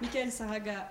Michael 0.00 0.30
Saraga 0.32 0.90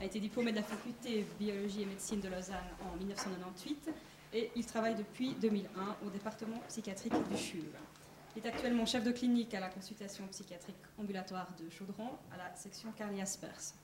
a 0.00 0.04
été 0.04 0.20
diplômé 0.20 0.50
de 0.50 0.56
la 0.56 0.62
faculté 0.62 1.26
biologie 1.38 1.82
et 1.82 1.86
médecine 1.86 2.20
de 2.20 2.28
Lausanne 2.28 2.56
en 2.82 2.96
1998 2.96 3.90
et 4.34 4.50
il 4.56 4.66
travaille 4.66 4.94
depuis 4.94 5.34
2001 5.34 6.06
au 6.06 6.10
département 6.10 6.58
psychiatrique 6.68 7.14
du 7.30 7.36
CHUV. 7.36 7.64
Il 8.36 8.44
est 8.44 8.48
actuellement 8.48 8.86
chef 8.86 9.04
de 9.04 9.12
clinique 9.12 9.54
à 9.54 9.60
la 9.60 9.68
consultation 9.68 10.26
psychiatrique 10.28 10.76
ambulatoire 10.98 11.48
de 11.58 11.68
Chaudron 11.70 12.10
à 12.32 12.38
la 12.38 12.54
section 12.54 12.90
Carly 12.92 13.20
Aspers. 13.20 13.74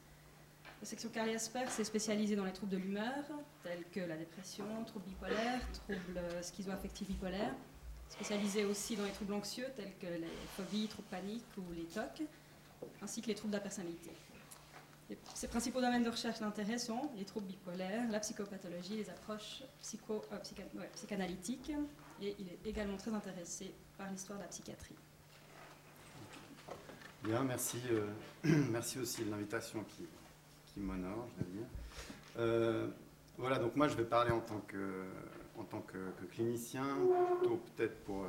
La 0.80 0.86
section 0.86 1.10
Carly 1.10 1.34
Aspers 1.34 1.78
est 1.78 1.84
spécialisée 1.84 2.36
dans 2.36 2.44
les 2.44 2.52
troubles 2.52 2.72
de 2.72 2.78
l'humeur, 2.78 3.24
tels 3.62 3.84
que 3.92 4.00
la 4.00 4.16
dépression, 4.16 4.64
troubles 4.86 5.06
bipolaires, 5.06 5.60
troubles 5.72 6.20
schizoaffectifs 6.42 7.08
bipolaires, 7.08 7.54
spécialisée 8.08 8.64
aussi 8.64 8.96
dans 8.96 9.04
les 9.04 9.12
troubles 9.12 9.34
anxieux, 9.34 9.66
tels 9.76 9.92
que 10.00 10.06
les 10.06 10.28
phobies, 10.56 10.88
troubles 10.88 11.08
paniques 11.08 11.44
ou 11.56 11.72
les 11.72 11.84
TOC, 11.84 12.26
ainsi 13.02 13.22
que 13.22 13.26
les 13.28 13.34
troubles 13.34 13.52
de 13.52 13.56
la 13.58 13.62
personnalité. 13.62 14.10
Ses 15.34 15.48
principaux 15.48 15.80
domaines 15.80 16.02
de 16.02 16.10
recherche 16.10 16.40
d'intérêt 16.40 16.76
sont 16.78 17.10
les 17.16 17.24
troubles 17.24 17.46
bipolaires, 17.46 18.10
la 18.10 18.20
psychopathologie, 18.20 18.96
les 18.96 19.08
approches 19.08 19.62
psycho, 19.80 20.22
euh, 20.32 20.86
psychanalytiques, 20.94 21.72
et 22.20 22.36
il 22.38 22.48
est 22.48 22.66
également 22.66 22.96
très 22.98 23.14
intéressé 23.14 23.72
par 23.96 24.10
l'histoire 24.10 24.38
de 24.38 24.44
la 24.44 24.48
psychiatrie. 24.48 24.96
Bien, 27.24 27.42
merci, 27.42 27.78
euh, 27.90 28.06
merci 28.70 28.98
aussi 28.98 29.24
de 29.24 29.30
l'invitation 29.30 29.82
qui, 29.84 30.06
qui 30.66 30.80
m'honore, 30.80 31.28
je 31.38 31.44
veux 31.44 31.50
dire. 31.52 31.66
Euh, 32.38 32.88
voilà, 33.38 33.58
donc 33.58 33.76
moi 33.76 33.88
je 33.88 33.96
vais 33.96 34.04
parler 34.04 34.30
en 34.30 34.40
tant 34.40 34.60
que, 34.66 35.04
en 35.58 35.64
tant 35.64 35.80
que, 35.80 36.24
clinicien, 36.32 36.84
plutôt 37.40 37.60
peut-être 37.76 37.96
pour, 38.04 38.26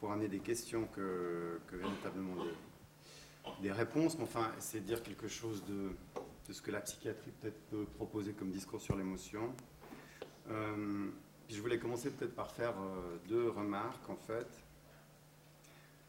pour 0.00 0.12
amener 0.12 0.28
des 0.28 0.38
questions 0.38 0.86
que, 0.94 1.60
véritablement 1.72 2.34
des, 3.60 3.72
réponses, 3.72 4.16
mais 4.18 4.24
enfin, 4.24 4.50
de 4.74 4.78
dire 4.80 5.02
quelque 5.02 5.28
chose 5.28 5.64
de, 5.64 5.90
ce 6.52 6.62
que 6.62 6.70
la 6.70 6.80
psychiatrie 6.80 7.30
peut-être 7.40 7.60
peut 7.70 7.84
proposer 7.96 8.32
comme 8.32 8.50
discours 8.50 8.80
sur 8.80 8.96
l'émotion. 8.96 9.52
Euh, 10.50 11.08
je 11.48 11.60
voulais 11.60 11.78
commencer 11.78 12.10
peut-être 12.10 12.34
par 12.34 12.50
faire 12.50 12.74
euh, 12.78 13.16
deux 13.28 13.50
remarques, 13.50 14.08
en 14.08 14.16
fait. 14.16 14.46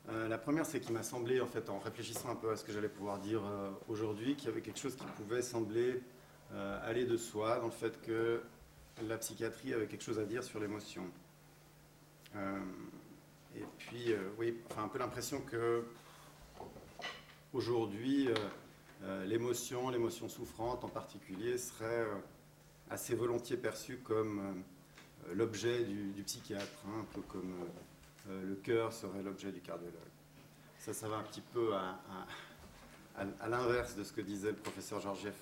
Euh, 0.10 0.28
la 0.28 0.38
première, 0.38 0.66
c'est 0.66 0.80
qu'il 0.80 0.94
m'a 0.94 1.04
semblé, 1.04 1.42
en 1.42 1.48
fait, 1.48 1.70
en 1.70 1.80
réfléchissant 1.80 2.30
un 2.30 2.36
peu 2.36 2.52
à 2.52 2.56
ce 2.56 2.64
que 2.64 2.72
j'allais 2.72 2.90
pouvoir 2.90 3.20
dire 3.20 3.42
aujourd'hui, 3.88 4.36
qu'il 4.36 4.50
y 4.50 4.52
avait 4.52 4.62
quelque 4.62 4.80
chose 4.80 4.96
qui 4.96 5.06
pouvait 5.18 5.42
sembler 5.42 6.02
aller 6.84 7.06
de 7.06 7.18
soi, 7.18 7.58
dans 7.60 7.66
le 7.66 7.72
fait 7.72 8.02
que 8.02 8.42
la 9.03 9.17
psychiatrie 9.17 9.73
avait 9.73 9.88
quelque 9.88 10.03
chose 10.03 10.20
à 10.20 10.26
dire 10.26 10.44
sur 10.44 10.59
l'émotion. 10.59 11.03
et 12.36 13.66
puis, 13.78 14.14
oui, 14.38 14.59
enfin, 14.70 14.84
un 14.84 14.88
peu 14.88 15.00
l'impression 15.00 15.42
que 15.42 15.84
Aujourd'hui, 17.54 18.28
euh, 18.28 18.36
euh, 19.04 19.26
l'émotion, 19.26 19.89
l'émotion 19.89 20.28
souffrante 20.28 20.84
en 20.84 20.89
particulier, 20.89 21.58
serait 21.58 21.86
euh, 21.86 22.16
assez 22.89 23.16
volontiers 23.16 23.56
perçue 23.58 23.98
comme 23.98 24.64
l'objet 25.34 25.84
du, 25.84 26.23
psychiatre, 26.23 26.83
hein, 26.86 27.02
un 27.02 27.14
peu 27.16 27.22
comme 27.22 27.54
le 28.27 28.55
cœur 28.55 28.93
serait 28.93 29.23
l'objet 29.23 29.52
du 29.52 29.61
cardiologue. 29.61 29.95
Ça, 30.77 30.93
ça 30.93 31.08
va 31.10 31.17
un 31.17 31.23
petit 31.23 31.42
peu 31.42 31.73
à, 31.73 31.99
à, 33.17 33.49
l'inverse 33.49 33.95
de 33.95 34.04
ce 34.04 34.14
que 34.14 34.22
disait 34.22 34.52
le 34.52 34.58
professeur 34.58 34.99
Georgiev 34.99 35.36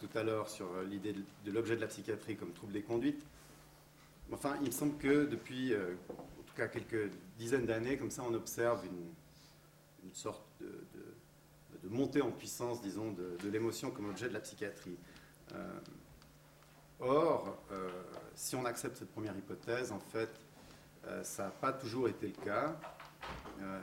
tout 0.00 0.08
à 0.18 0.22
l'heure 0.22 0.48
sur 0.48 0.68
l'idée 0.82 1.14
de, 1.44 1.52
l'objet 1.52 1.76
de 1.76 1.80
la 1.80 1.86
psychiatrie 1.86 2.36
comme 2.36 2.52
trouble 2.52 2.72
des 2.72 2.82
conduites. 2.82 3.24
Enfin, 4.32 4.56
il 4.62 4.66
me 4.66 4.72
semble 4.72 4.96
que 4.96 5.26
depuis, 5.26 5.74
en 5.74 6.42
tout 6.46 6.54
cas 6.54 6.68
quelques 6.68 7.10
dizaines 7.38 7.66
d'années, 7.66 7.96
comme 7.96 8.10
ça, 8.10 8.22
on 8.26 8.34
observe 8.34 8.84
une, 8.86 9.12
une 10.04 10.14
sorte 10.14 10.44
de, 10.60 11.88
montée 11.88 12.22
en 12.22 12.30
puissance, 12.30 12.80
disons, 12.80 13.12
de, 13.12 13.48
l'émotion 13.50 13.90
comme 13.90 14.08
objet 14.08 14.28
de 14.28 14.34
la 14.34 14.40
psychiatrie. 14.40 14.96
Euh, 15.52 15.80
or, 17.00 17.58
euh, 17.72 17.88
si 18.34 18.56
on 18.56 18.64
accepte 18.64 18.96
cette 18.96 19.12
première 19.12 19.36
hypothèse, 19.36 19.92
en 19.92 20.00
fait, 20.00 20.30
euh, 21.06 21.22
ça 21.22 21.44
n'a 21.44 21.50
pas 21.50 21.72
toujours 21.72 22.08
été 22.08 22.28
le 22.28 22.44
cas. 22.44 22.76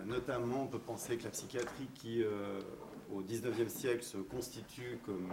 notamment, 0.06 0.64
on 0.64 0.68
peut 0.68 0.80
penser 0.80 1.18
que 1.18 1.24
la 1.24 1.30
psychiatrie 1.30 1.88
qui, 1.94 2.24
au 3.12 3.22
XIXe 3.22 3.72
siècle, 3.72 4.04
se 4.04 4.18
constitue 4.18 5.00
comme, 5.06 5.30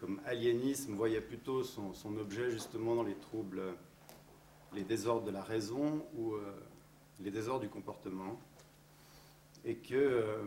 comme 0.00 0.20
aliénisme, 0.26 0.94
voyait 0.94 1.20
plutôt 1.20 1.62
son, 1.62 2.16
objet 2.18 2.50
justement 2.50 2.94
dans 2.94 3.02
les 3.02 3.14
troubles, 3.14 3.62
les 4.72 4.82
désordres 4.82 5.26
de 5.26 5.30
la 5.30 5.42
raison 5.42 6.04
ou 6.16 6.34
les 7.20 7.30
désordres 7.30 7.62
du 7.62 7.68
comportement. 7.68 8.38
Et 9.64 9.76
que 9.76 9.94
euh, 9.94 10.42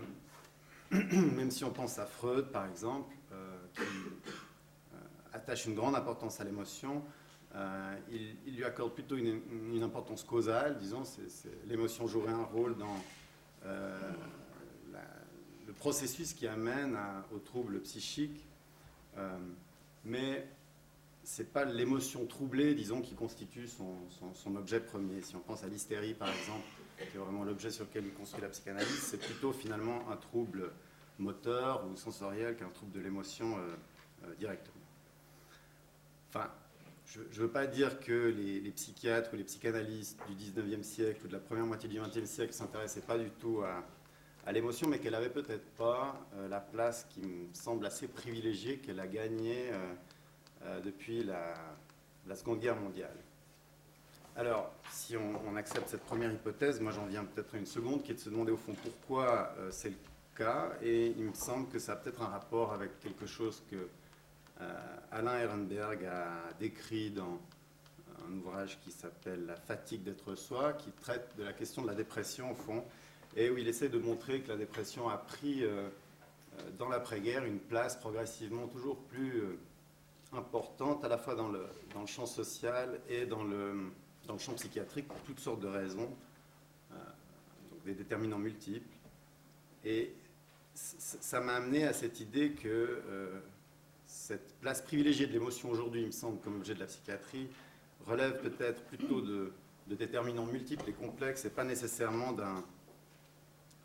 même 0.92 1.52
si 1.52 1.64
on 1.64 1.72
pense 1.72 1.98
à 2.00 2.06
Freud, 2.06 2.52
par 2.52 2.68
exemple, 2.68 3.14
euh, 3.32 3.58
qui 3.74 3.82
euh, 3.82 4.98
attache 5.34 5.66
une 5.66 5.76
grande 5.76 5.96
importance 5.96 6.40
à 6.40 6.44
l'émotion, 6.44 7.04
il, 8.12 8.56
lui 8.56 8.64
accorde 8.64 8.94
plutôt 8.94 9.16
une, 9.16 9.82
importance 9.82 10.24
causale, 10.24 10.78
disons, 10.78 11.02
l'émotion 11.66 12.06
jouerait 12.06 12.34
un 12.34 12.44
rôle 12.44 12.78
dans 12.78 12.96
le 15.66 15.74
processus 15.74 16.34
qui 16.34 16.46
amène 16.46 16.96
aux 17.34 17.40
troubles 17.40 17.82
psychiques, 17.82 18.48
mais 20.04 20.48
c'est 21.28 21.52
pas 21.52 21.66
l'émotion 21.66 22.26
troublée, 22.26 22.74
disons, 22.74 23.02
qui 23.02 23.14
constitue 23.14 23.68
son, 23.68 24.56
objet 24.56 24.80
premier. 24.80 25.22
Si 25.22 25.36
on 25.36 25.42
pense 25.42 25.62
à 25.64 25.68
l'hystérie, 25.68 26.14
par 26.14 26.30
exemple, 26.30 26.66
qui 26.98 27.18
est 27.18 27.20
vraiment 27.20 27.44
l'objet 27.44 27.70
sur 27.70 27.84
lequel 27.84 28.06
il 28.06 28.14
construit 28.14 28.42
la 28.42 28.48
psychanalyse, 28.48 29.00
c'est 29.02 29.20
plutôt 29.20 29.52
finalement 29.52 30.10
un 30.10 30.16
trouble 30.16 30.72
moteur 31.20 31.86
ou 31.86 31.98
sensoriel 31.98 32.56
qu'un 32.56 32.70
trouble 32.70 32.94
de 32.94 33.02
l'émotion 33.02 33.58
euh, 33.58 33.76
euh, 34.24 34.36
directement. 34.36 34.74
Enfin, 36.30 36.50
je 37.06 37.20
ne 37.20 37.46
veux 37.46 37.52
pas 37.52 37.68
dire 37.68 38.00
que 38.00 38.14
les, 38.14 38.72
psychiatres 38.72 39.34
ou 39.34 39.36
les 39.36 39.44
psychanalystes 39.44 40.20
du 40.30 40.52
19e 40.52 40.84
siècle 40.84 41.26
ou 41.26 41.28
de 41.28 41.34
la 41.34 41.40
première 41.40 41.66
moitié 41.66 41.90
du 41.90 42.00
20e 42.00 42.26
siècle 42.26 42.52
ne 42.52 42.58
s'intéressaient 42.58 43.02
pas 43.02 43.18
du 43.18 43.30
tout 43.32 43.62
à, 43.64 43.84
l'émotion, 44.52 44.88
mais 44.88 45.00
qu'elle 45.00 45.14
n'avait 45.14 45.30
peut-être 45.30 45.66
pas 45.76 46.16
euh, 46.36 46.48
la 46.48 46.60
place 46.60 47.06
qui 47.10 47.22
me 47.22 47.54
semble 47.54 47.86
assez 47.86 48.08
privilégiée 48.08 48.78
qu'elle 48.78 49.00
a 49.00 49.08
gagnée 49.08 49.72
depuis 50.84 51.24
la, 51.24 51.54
la 52.28 52.36
Seconde 52.36 52.60
Guerre 52.60 52.76
mondiale. 52.76 53.16
Alors, 54.38 54.72
si 54.92 55.18
on, 55.18 55.56
accepte 55.56 55.90
cette 55.90 56.04
première 56.04 56.32
hypothèse, 56.32 56.80
moi 56.80 56.92
j'en 56.92 57.08
viens 57.08 57.26
peut-être 57.26 57.56
à 57.56 57.58
une 57.58 57.66
seconde, 57.66 58.04
qui 58.04 58.12
est 58.12 58.16
de 58.16 58.20
se 58.20 58.30
demander 58.30 58.52
au 58.52 58.58
fond 58.58 58.76
pourquoi 58.84 59.52
euh, 59.58 59.70
c'est 59.72 59.90
le 59.90 59.96
cas, 60.36 60.74
et 60.84 61.08
il 61.08 61.26
me 61.26 61.34
semble 61.34 61.68
que 61.70 61.80
ça 61.80 61.94
a 61.94 61.96
peut-être 61.96 62.22
un 62.22 62.28
rapport 62.28 62.72
avec 62.72 63.00
quelque 63.00 63.26
chose 63.26 63.64
que 63.72 63.90
euh, 64.62 64.98
Alain 65.12 65.40
Ehrenberg 65.40 66.06
a 66.06 66.54
décrit 66.60 67.10
dans 67.10 67.40
un 68.28 68.34
ouvrage 68.34 68.80
qui 68.82 68.92
s'appelle 68.92 69.48
La 69.48 69.56
fatigue 69.56 70.04
d'être 70.04 70.36
soi, 70.36 70.74
qui 70.74 70.92
traite 70.92 71.36
de 71.36 71.44
la 71.44 71.54
question 71.54 71.82
de 71.82 71.88
la 71.88 71.96
dépression 71.96 72.52
au 72.52 72.56
fond, 72.56 72.84
et 73.38 73.50
où 73.50 73.58
il 73.58 73.70
essaie 73.70 73.88
de 73.88 74.00
montrer 74.00 74.42
que 74.42 74.50
la 74.50 74.58
dépression 74.58 75.08
a 75.08 75.18
pris 75.18 75.64
euh, 75.64 75.88
dans 76.78 76.90
l'après-guerre 76.90 77.46
une 77.46 77.60
place 77.60 77.96
progressivement 77.96 78.68
toujours 78.68 78.98
plus 78.98 79.44
importante, 80.34 81.06
à 81.06 81.08
la 81.08 81.18
fois 81.18 81.36
dans 81.36 81.48
le, 81.48 81.66
dans 81.94 82.02
le 82.02 82.08
champ 82.08 82.26
social 82.26 83.00
et 83.08 83.26
dans 83.26 83.44
le 83.44 83.92
dans 84.28 84.34
le 84.34 84.40
champ 84.40 84.54
psychiatrique 84.54 85.08
pour 85.08 85.20
toutes 85.22 85.40
sortes 85.40 85.62
de 85.62 85.68
raisons, 85.68 86.10
euh, 86.92 86.96
donc 87.72 87.84
des 87.86 87.94
déterminants 87.94 88.38
multiples. 88.38 88.86
Et 89.84 90.14
ça 90.74 91.40
m'a 91.40 91.54
amené 91.54 91.86
à 91.86 91.94
cette 91.94 92.20
idée 92.20 92.52
que 92.52 92.68
euh, 92.68 93.40
cette 94.06 94.54
place 94.60 94.82
privilégiée 94.82 95.26
de 95.26 95.34
l'émotion 95.34 95.72
aujourd'hui, 95.72 96.02
il 96.02 96.08
me 96.08 96.12
semble, 96.12 96.40
comme 96.42 96.58
objet 96.58 96.76
de 96.76 96.82
la 96.82 96.86
psychiatrie, 96.86 97.48
relève 98.06 98.40
peut-être 98.42 98.84
plutôt 98.84 99.22
de, 99.22 99.52
déterminants 99.88 100.46
multiples 100.46 100.90
et 100.90 100.94
complexes 100.94 101.46
et 101.46 101.50
pas 101.50 101.64
nécessairement 101.64 102.34
d'un 102.34 102.64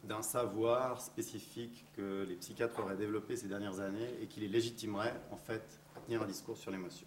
d'un 0.05 0.23
savoir 0.23 1.01
spécifique 1.01 1.87
que 1.97 2.25
les 2.29 2.35
psychiatres 2.37 2.79
auraient 2.81 2.97
développé 2.97 3.37
ces 3.37 3.47
dernières 3.49 3.81
années 3.81 4.11
et 4.21 4.27
qui 4.27 4.41
les 4.41 4.49
légitimerait 4.49 5.15
en 5.31 5.37
fait 5.37 5.81
à 5.97 6.01
tenir 6.01 6.23
un 6.23 6.27
discours 6.27 6.57
sur 6.57 6.71
l'émotion. 6.71 7.07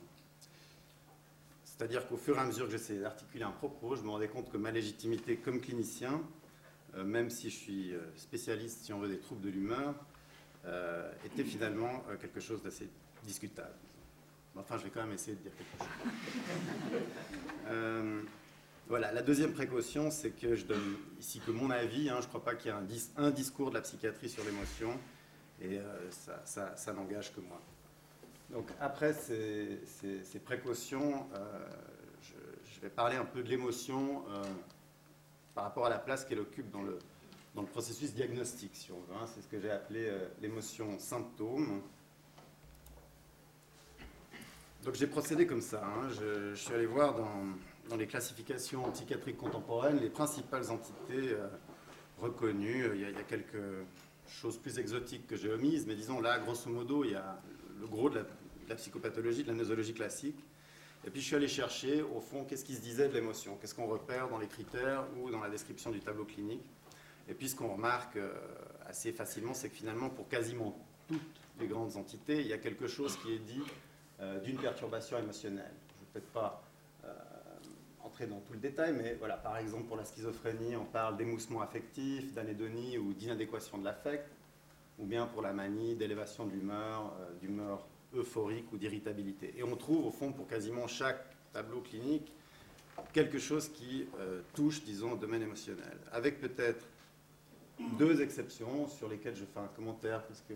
C'est-à-dire 1.65 2.07
qu'au 2.07 2.15
fur 2.15 2.37
et 2.37 2.39
à 2.39 2.45
mesure 2.45 2.67
que 2.67 2.71
j'essayais 2.71 3.01
d'articuler 3.01 3.43
un 3.43 3.51
propos, 3.51 3.97
je 3.97 4.03
me 4.03 4.09
rendais 4.09 4.29
compte 4.29 4.49
que 4.49 4.57
ma 4.57 4.71
légitimité 4.71 5.35
comme 5.35 5.59
clinicien, 5.59 6.21
euh, 6.95 7.03
même 7.03 7.29
si 7.29 7.49
je 7.49 7.55
suis 7.55 7.93
euh, 7.93 7.99
spécialiste, 8.15 8.85
si 8.85 8.93
on 8.93 8.99
veut, 8.99 9.09
des 9.09 9.19
troubles 9.19 9.41
de 9.41 9.49
l'humeur, 9.49 9.93
euh, 10.65 11.11
était 11.25 11.43
finalement 11.43 12.03
quelque 12.21 12.39
chose 12.39 12.63
d'assez 12.63 12.89
discutable. 13.23 13.75
Enfin, 14.55 14.77
je 14.77 14.85
vais 14.85 14.89
quand 14.89 15.01
même 15.01 15.11
essayer 15.11 15.35
de 15.35 15.41
dire 15.41 15.51
quelque 15.57 15.77
chose. 15.79 15.87
Voilà, 18.87 19.11
la 19.11 19.21
deuxième 19.21 19.53
précaution, 19.53 20.11
c'est 20.11 20.31
que 20.31 20.55
je 20.55 20.65
donne 20.65 20.97
ici 21.19 21.39
que 21.39 21.51
mon 21.51 21.71
avis. 21.71 22.09
Hein, 22.09 22.17
je 22.19 22.25
ne 22.25 22.29
crois 22.29 22.43
pas 22.43 22.55
qu'il 22.55 22.71
y 22.71 22.73
ait 22.73 22.77
un, 23.17 23.31
discours 23.31 23.69
de 23.69 23.75
la 23.75 23.81
psychiatrie 23.81 24.29
sur 24.29 24.43
l'émotion, 24.43 24.99
et 25.61 25.79
ça, 26.45 26.75
ça 26.75 26.93
n'engage 26.93 27.33
que 27.33 27.41
moi. 27.41 27.59
Donc 28.51 28.69
après 28.79 29.13
ces, 29.13 29.79
précautions, 30.43 31.27
euh, 31.33 31.67
je, 32.63 32.81
vais 32.81 32.89
parler 32.89 33.15
un 33.15 33.25
peu 33.25 33.41
de 33.41 33.49
l'émotion 33.49 34.23
euh, 34.29 34.43
par 35.55 35.63
rapport 35.63 35.87
à 35.87 35.89
la 35.89 35.97
place 35.97 36.23
qu'elle 36.25 36.39
occupe 36.39 36.69
dans 36.69 36.83
le, 36.83 36.99
dans 37.55 37.61
le 37.61 37.67
processus 37.67 38.13
diagnostique, 38.13 38.75
si 38.75 38.91
on 38.91 38.99
veut. 38.99 39.15
Hein. 39.19 39.25
C'est 39.33 39.41
ce 39.41 39.47
que 39.47 39.59
j'ai 39.59 39.71
appelé 39.71 40.11
l'émotion 40.41 40.99
symptôme. 40.99 41.81
Donc 44.83 44.93
j'ai 44.93 45.07
procédé 45.07 45.47
comme 45.47 45.61
ça. 45.61 45.83
Hein. 45.83 46.09
Je, 46.11 46.53
suis 46.53 46.73
allé 46.73 46.85
voir 46.85 47.15
dans, 47.15 47.41
les 47.97 48.07
classifications 48.07 48.91
psychiatriques 48.91 49.37
contemporaines 49.37 49.99
les 49.99 50.09
principales 50.09 50.71
entités 50.71 51.33
euh, 51.33 51.47
reconnues. 52.19 52.89
Il 52.95 53.01
y, 53.01 53.05
a, 53.05 53.23
quelques 53.23 53.85
choses 54.27 54.57
plus 54.57 54.79
exotiques 54.79 55.27
que 55.27 55.35
j'ai 55.35 55.51
omises, 55.51 55.85
mais 55.85 55.95
disons 55.95 56.19
là, 56.19 56.39
grosso 56.39 56.69
modo, 56.69 57.03
il 57.03 57.11
y 57.11 57.15
a 57.15 57.39
le 57.79 57.87
gros 57.87 58.09
de 58.09 58.25
la, 58.67 58.75
psychopathologie, 58.75 59.43
de 59.43 59.49
la 59.49 59.53
nosologie 59.53 59.93
classique. 59.93 60.39
Et 61.05 61.11
puis 61.11 61.21
je 61.21 61.27
suis 61.27 61.35
allé 61.35 61.47
chercher, 61.47 62.01
au 62.01 62.19
fond, 62.19 62.45
qu'est-ce 62.45 62.65
qui 62.65 62.73
se 62.73 62.81
disait 62.81 63.07
de 63.07 63.13
l'émotion, 63.13 63.57
qu'est-ce 63.57 63.75
qu'on 63.75 63.85
repère 63.85 64.27
dans 64.27 64.39
les 64.39 64.47
critères 64.47 65.05
ou 65.17 65.29
dans 65.29 65.39
la 65.39 65.49
description 65.49 65.91
du 65.91 65.99
tableau 65.99 66.25
clinique. 66.25 66.65
Et 67.27 67.33
puis 67.33 67.49
ce 67.49 67.55
qu'on 67.55 67.73
remarque 67.73 68.17
euh, 68.17 68.33
assez 68.87 69.11
facilement, 69.11 69.53
c'est 69.53 69.69
que 69.69 69.75
finalement, 69.75 70.09
pour 70.09 70.27
quasiment 70.27 70.75
toutes 71.07 71.21
les 71.59 71.67
grandes 71.67 71.95
entités, 71.95 72.41
il 72.41 72.47
y 72.47 72.53
a 72.53 72.57
quelque 72.57 72.87
chose 72.87 73.17
qui 73.17 73.33
est 73.33 73.39
dit 73.39 73.61
euh, 74.19 74.39
d'une 74.39 74.57
perturbation 74.57 75.17
émotionnelle. 75.17 75.73
Je 75.89 75.93
ne 75.93 75.99
vais 75.99 76.11
peut-être 76.13 76.31
pas 76.31 76.63
euh, 78.21 78.27
dans 78.27 78.39
tout 78.39 78.53
le 78.53 78.59
détail, 78.59 78.93
mais 78.93 79.15
voilà, 79.15 79.37
par 79.37 79.57
exemple 79.57 79.85
pour 79.85 79.97
la 79.97 80.05
schizophrénie, 80.05 80.75
on 80.75 80.85
parle 80.85 81.17
d'émoussement 81.17 81.61
affectif, 81.61 82.33
d'anédonie 82.33 82.97
ou 82.97 83.13
d'inadéquation 83.13 83.77
de 83.77 83.85
l'affect, 83.85 84.29
ou 84.99 85.05
bien 85.05 85.25
pour 85.25 85.41
la 85.41 85.53
manie, 85.53 85.95
d'élévation 85.95 86.45
de 86.45 86.51
l'humeur, 86.51 87.13
euh, 87.19 87.33
d'humeur 87.41 87.85
euphorique 88.13 88.71
ou 88.71 88.77
d'irritabilité. 88.77 89.53
Et 89.57 89.63
on 89.63 89.75
trouve 89.75 90.05
au 90.05 90.11
fond 90.11 90.31
pour 90.31 90.47
quasiment 90.47 90.87
chaque 90.87 91.25
tableau 91.51 91.81
clinique 91.81 92.31
quelque 93.11 93.39
chose 93.39 93.67
qui 93.67 94.07
touche, 94.53 94.81
disons, 94.85 95.11
au 95.11 95.15
domaine 95.17 95.41
émotionnel, 95.41 95.97
avec 96.13 96.39
peut-être 96.39 96.87
deux 97.99 98.21
exceptions 98.21 98.87
sur 98.87 99.09
lesquelles 99.09 99.35
je 99.35 99.43
fais 99.43 99.59
un 99.59 99.67
commentaire, 99.75 100.23
parce 100.23 100.41
que 100.47 100.53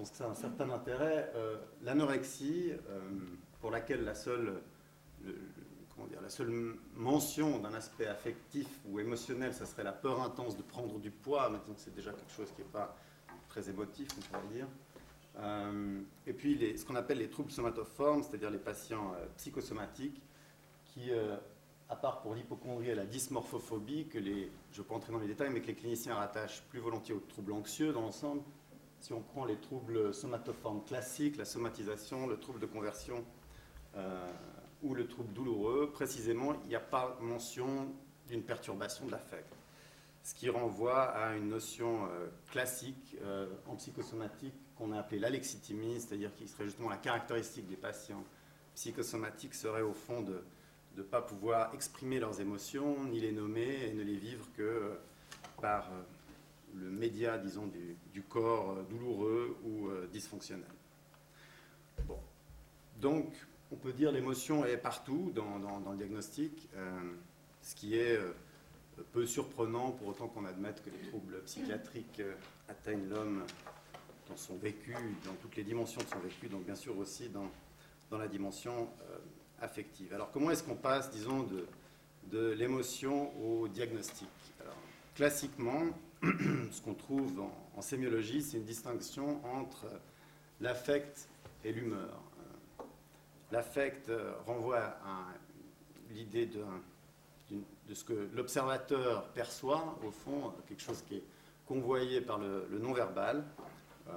pense 0.00 0.10
que 0.12 0.16
ça 0.16 0.24
a 0.24 0.30
un 0.30 0.34
certain 0.34 0.70
intérêt. 0.70 1.30
Euh, 1.34 1.56
l'anorexie, 1.82 2.72
euh, 2.72 3.00
pour 3.60 3.70
laquelle 3.70 4.02
la 4.02 4.14
seule, 4.14 4.62
la 6.20 6.28
seule 6.28 6.76
mention 6.94 7.58
d'un 7.58 7.74
aspect 7.74 8.06
affectif 8.06 8.66
ou 8.88 9.00
émotionnel, 9.00 9.54
ça 9.54 9.66
serait 9.66 9.84
la 9.84 9.92
peur 9.92 10.20
intense 10.22 10.56
de 10.56 10.62
prendre 10.62 10.98
du 10.98 11.10
poids, 11.10 11.48
maintenant 11.48 11.74
c'est 11.76 11.94
déjà 11.94 12.12
quelque 12.12 12.32
chose 12.32 12.50
qui 12.54 12.62
n'est 12.62 12.68
pas 12.68 12.96
très 13.48 13.68
émotif, 13.68 14.08
on 14.16 14.20
pourrait 14.20 14.54
dire. 14.54 14.66
Euh, 15.38 16.00
et 16.26 16.32
puis 16.32 16.76
ce 16.76 16.84
qu'on 16.84 16.96
appelle 16.96 17.18
les 17.18 17.30
troubles 17.30 17.50
somatoformes, 17.50 18.22
c'est-à-dire 18.22 18.50
les 18.50 18.58
patients 18.58 19.14
psychosomatiques, 19.36 20.20
qui, 20.84 21.10
à 21.88 21.96
part 21.96 22.20
pour 22.20 22.34
l'hypochondrie 22.34 22.90
et 22.90 22.94
la 22.94 23.06
dysmorphophobie, 23.06 24.06
que 24.08 24.20
je 24.20 24.28
ne 24.28 24.34
vais 24.76 24.82
pas 24.82 24.94
entrer 24.94 25.12
dans 25.12 25.18
les 25.18 25.28
détails, 25.28 25.50
mais 25.50 25.60
que 25.60 25.68
les 25.68 25.74
cliniciens 25.74 26.14
rattachent 26.14 26.62
plus 26.68 26.80
volontiers 26.80 27.14
aux 27.14 27.20
troubles 27.20 27.52
anxieux 27.52 27.92
dans 27.92 28.02
l'ensemble, 28.02 28.42
si 29.00 29.12
on 29.12 29.22
prend 29.22 29.44
les 29.44 29.56
troubles 29.56 30.12
somatoformes 30.12 30.84
classiques, 30.84 31.36
la 31.36 31.44
somatisation, 31.44 32.26
le 32.26 32.38
trouble 32.38 32.60
de 32.60 32.66
conversion 32.66 33.24
euh, 33.96 34.30
ou 34.82 34.94
le 34.94 35.06
trouble 35.06 35.32
douloureux, 35.32 35.90
précisément, 35.92 36.54
il 36.64 36.68
n'y 36.68 36.74
a 36.74 36.80
pas 36.80 37.18
mention 37.20 37.92
d'une 38.28 38.42
perturbation 38.42 39.06
de 39.06 39.12
l'affect. 39.12 39.52
Ce 40.22 40.34
qui 40.34 40.50
renvoie 40.50 41.02
à 41.02 41.34
une 41.34 41.48
notion 41.48 42.06
euh, 42.06 42.28
classique 42.50 43.16
euh, 43.22 43.48
en 43.66 43.76
psychosomatique 43.76 44.54
qu'on 44.76 44.92
a 44.92 44.98
appelée 44.98 45.18
l'alexithymie, 45.18 46.00
c'est-à-dire 46.00 46.34
qui 46.34 46.46
serait 46.46 46.64
justement 46.64 46.90
la 46.90 46.98
caractéristique 46.98 47.66
des 47.68 47.76
patients 47.76 48.24
psychosomatiques 48.74 49.54
serait 49.54 49.82
au 49.82 49.92
fond 49.92 50.22
de 50.22 50.42
ne 50.96 51.02
pas 51.02 51.22
pouvoir 51.22 51.74
exprimer 51.74 52.20
leurs 52.20 52.40
émotions, 52.40 53.04
ni 53.04 53.20
les 53.20 53.32
nommer 53.32 53.86
et 53.86 53.92
ne 53.92 54.02
les 54.02 54.16
vivre 54.16 54.46
que 54.56 54.98
par 55.60 55.90
le 56.74 56.90
média, 56.90 57.38
disons, 57.38 57.70
du, 58.12 58.22
corps 58.22 58.70
euh, 58.70 58.82
douloureux 58.84 59.56
ou 59.64 59.88
euh, 59.88 60.08
dysfonctionnel. 60.12 60.68
Bon. 62.06 62.18
Donc, 63.00 63.32
on 63.72 63.76
peut 63.76 63.92
dire 63.92 64.12
l'émotion 64.12 64.64
est 64.64 64.76
partout 64.76 65.32
dans, 65.34 65.58
le 65.90 65.96
diagnostic, 65.96 66.68
euh, 66.74 66.90
ce 67.62 67.74
qui 67.74 67.96
est 67.96 68.18
peu 69.12 69.26
surprenant 69.26 69.92
pour 69.92 70.08
autant 70.08 70.28
qu'on 70.28 70.44
admette 70.44 70.82
que 70.84 70.90
les 70.90 71.08
troubles 71.08 71.42
psychiatriques 71.44 72.20
atteignent 72.68 73.08
l'homme 73.08 73.44
dans 74.28 74.36
son 74.36 74.56
vécu, 74.56 74.94
dans 75.24 75.34
toutes 75.40 75.56
les 75.56 75.64
dimensions 75.64 76.00
de 76.00 76.06
son 76.06 76.18
vécu, 76.18 76.48
donc 76.48 76.64
bien 76.64 76.74
sûr 76.74 76.96
aussi 76.98 77.28
dans, 77.30 77.50
la 78.16 78.28
dimension 78.28 78.88
affective. 79.60 80.12
Alors 80.12 80.30
comment 80.32 80.50
est-ce 80.50 80.64
qu'on 80.64 80.74
passe, 80.74 81.10
disons, 81.10 81.44
de, 81.44 81.66
de 82.30 82.50
l'émotion 82.50 83.32
au 83.40 83.68
diagnostic? 83.68 84.28
Alors, 84.60 84.76
Classiquement, 85.20 85.82
ce 86.70 86.80
qu'on 86.80 86.94
trouve 86.94 87.42
en, 87.76 87.82
sémiologie, 87.82 88.42
c'est 88.42 88.58
une 88.58 88.64
distinction 88.64 89.44
entre 89.44 89.86
l'affect 90.60 91.28
et 91.64 91.72
l'humeur. 91.72 92.22
Euh, 93.50 93.56
l'affect 93.56 94.08
euh, 94.08 94.32
renvoie 94.46 94.78
à 95.04 95.26
l'idée 96.10 96.46
de, 96.46 96.64
ce 97.94 98.04
que 98.04 98.28
l'observateur 98.34 99.28
perçoit, 99.32 99.98
au 100.04 100.10
fond, 100.10 100.52
quelque 100.66 100.82
chose 100.82 101.02
qui 101.02 101.16
est 101.16 101.24
convoyé 101.66 102.20
par 102.20 102.38
le, 102.38 102.66
non-verbal, 102.80 103.44
euh, 104.08 104.12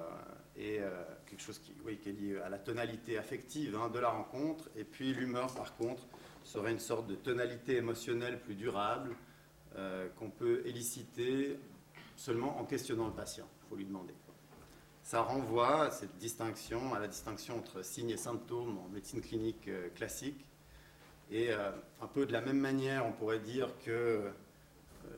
et 0.56 0.80
quelque 1.26 1.42
chose 1.42 1.60
qui, 1.60 1.74
est 1.90 2.12
lié 2.12 2.38
à 2.40 2.50
la 2.50 2.60
tonalité 2.60 3.18
affective 3.18 3.76
hein, 3.76 3.90
de 3.90 3.98
la 3.98 4.10
rencontre, 4.10 4.70
et 4.76 4.84
puis 4.84 5.12
l'humeur, 5.14 5.52
par 5.56 5.76
contre, 5.78 6.04
serait 6.44 6.72
une 6.72 6.80
sorte 6.80 7.08
de 7.08 7.16
tonalité 7.16 7.78
émotionnelle 7.78 8.40
plus 8.40 8.56
durable, 8.56 9.16
qu'on 10.20 10.30
peut 10.30 10.62
éliciter 10.68 11.60
seulement 12.16 12.60
en 12.60 12.66
questionnant 12.66 13.08
le 13.08 13.14
patient. 13.14 13.48
Il 13.64 13.70
faut 13.70 13.76
lui 13.76 13.86
demander. 13.86 14.14
Ça 15.04 15.22
renvoie 15.22 15.88
à 15.88 15.92
cette 15.92 16.18
distinction, 16.18 16.94
à 16.94 17.00
la 17.00 17.10
distinction 17.10 17.58
entre 17.58 17.84
signes 17.84 18.12
et 18.12 18.18
symptômes 18.18 18.78
en 18.78 18.88
médecine 18.88 19.22
clinique 19.22 19.68
euh, 19.68 19.90
classique. 19.90 20.46
Et 21.30 21.52
euh, 21.52 21.72
un 22.02 22.08
peu 22.08 22.26
de 22.26 22.32
la 22.32 22.40
même 22.40 22.58
manière, 22.58 23.06
on 23.06 23.12
pourrait 23.12 23.40
dire 23.40 23.68
que 23.86 23.92
euh, 23.92 24.32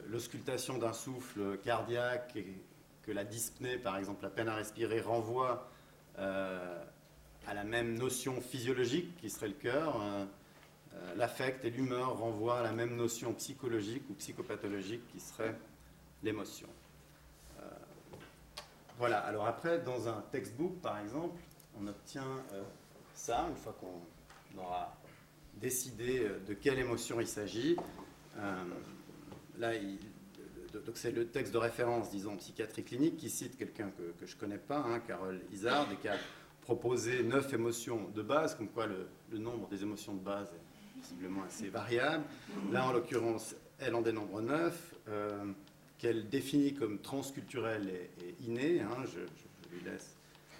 l'auscultation 0.08 0.80
d'un 0.80 0.92
souffle 0.92 1.60
cardiaque 1.60 2.36
et 2.36 2.48
que 3.04 3.12
la 3.12 3.24
dyspnée, 3.24 3.77
par 3.77 3.96
exemple 3.98 4.24
la 4.24 4.32
peine 4.32 4.48
à 4.48 4.56
respirer, 4.56 5.01
renvoie 5.01 5.70
à 6.18 7.54
la 7.54 7.63
même 7.63 7.96
notion 7.96 8.42
physiologique 8.42 9.15
qui 9.18 9.30
serait 9.30 9.50
le 9.50 9.54
cœur. 9.54 10.01
L'affect 11.15 11.63
et 11.65 11.70
l'humeur 11.70 12.18
renvoient 12.18 12.60
à 12.60 12.63
la 12.63 12.72
même 12.72 12.96
notion 12.96 13.34
psychologique 13.34 14.04
ou 14.10 14.13
psychopathologique 14.13 15.06
qui 15.12 15.20
serait 15.20 15.56
l'émotion. 16.24 16.70
Voilà, 18.98 19.20
alors 19.20 19.46
après, 19.46 19.80
dans 19.80 20.08
un 20.08 20.24
textbook, 20.32 20.80
par 20.82 21.00
exemple, 21.00 21.42
on 21.78 21.86
obtient 21.88 22.44
euh, 22.54 22.64
ça, 23.14 23.46
une 23.50 23.56
fois 23.58 23.75
qu'on 23.80 24.58
aura 24.58 24.96
décidé 25.56 26.20
euh, 26.20 26.40
de 26.48 26.54
quelle 26.54 26.80
émotion 26.80 27.20
il 27.20 27.28
s'agit. 27.28 27.75
Euh, 28.38 28.64
là, 29.58 29.74
donc 30.86 30.96
c'est 30.96 31.12
le 31.12 31.28
texte 31.28 31.54
de 31.54 31.58
référence, 31.58 32.10
disons, 32.10 32.38
psychiatrie 32.38 32.84
clinique, 32.84 33.18
qui 33.18 33.30
cite 33.30 33.58
quelqu'un 33.58 33.92
que, 33.98 34.25
je 34.25 34.34
ne 34.34 34.40
connais 34.40 34.58
pas, 34.58 34.78
hein, 34.78 35.02
Carole 35.06 35.42
Isard, 35.52 35.92
et 35.92 35.98
qui 35.98 36.08
a 36.08 36.16
proposé 36.62 37.22
neuf 37.24 37.54
émotions 37.54 38.10
de 38.16 38.22
base, 38.22 38.56
comme 38.56 38.70
quoi 38.70 38.88
le, 38.88 39.38
nombre 39.38 39.68
des 39.68 39.84
émotions 39.84 40.14
de 40.14 40.22
base 40.22 40.48
est 40.54 41.00
possiblement 41.02 41.44
assez 41.44 41.68
variable. 41.68 42.24
Là, 42.72 42.88
en 42.88 42.94
l'occurrence, 42.94 43.56
elle 43.78 43.94
en 43.94 44.02
dénombre 44.02 44.42
neuf 44.42 44.96
qu'elle 46.06 46.30
définit 46.30 46.76
comme 46.76 47.00
transculturelle 47.00 47.90
et, 47.90 48.44
innée. 48.46 48.80
Hein, 48.82 49.04
je, 49.06 49.22
lui 49.74 49.84
laisse 49.84 50.16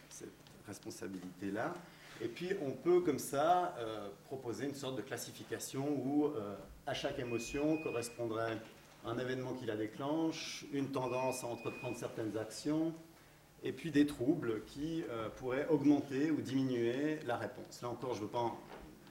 cette 0.10 0.34
responsabilité-là. 0.68 1.72
Et 2.20 2.28
puis 2.28 2.50
on 2.66 2.72
peut 2.72 3.02
comme 3.02 3.20
ça 3.20 3.76
euh, 3.78 4.10
proposer 4.26 4.66
une 4.66 4.74
sorte 4.74 4.96
de 4.96 5.04
classification 5.04 5.88
où 5.88 6.26
euh, 6.26 6.56
à 6.88 6.96
chaque 6.96 7.20
émotion 7.20 7.78
correspondrait 7.84 8.58
un 9.06 9.20
événement 9.20 9.54
qui 9.54 9.66
la 9.66 9.76
déclenche, 9.76 10.66
une 10.74 10.92
tendance 10.92 11.44
à 11.44 11.48
entreprendre 11.48 11.96
certaines 11.96 12.36
actions, 12.38 12.92
et 13.64 13.72
puis 13.72 13.92
des 13.92 14.08
troubles 14.08 14.64
qui 14.66 15.04
euh, 15.10 15.30
pourraient 15.38 15.68
augmenter 15.68 16.32
ou 16.32 16.42
diminuer 16.42 17.20
la 17.28 17.38
réponse. 17.38 17.84
Là 17.84 17.90
encore, 17.90 18.16
je 18.16 18.22
ne 18.22 18.26
veux 18.26 18.32
pas 18.32 18.52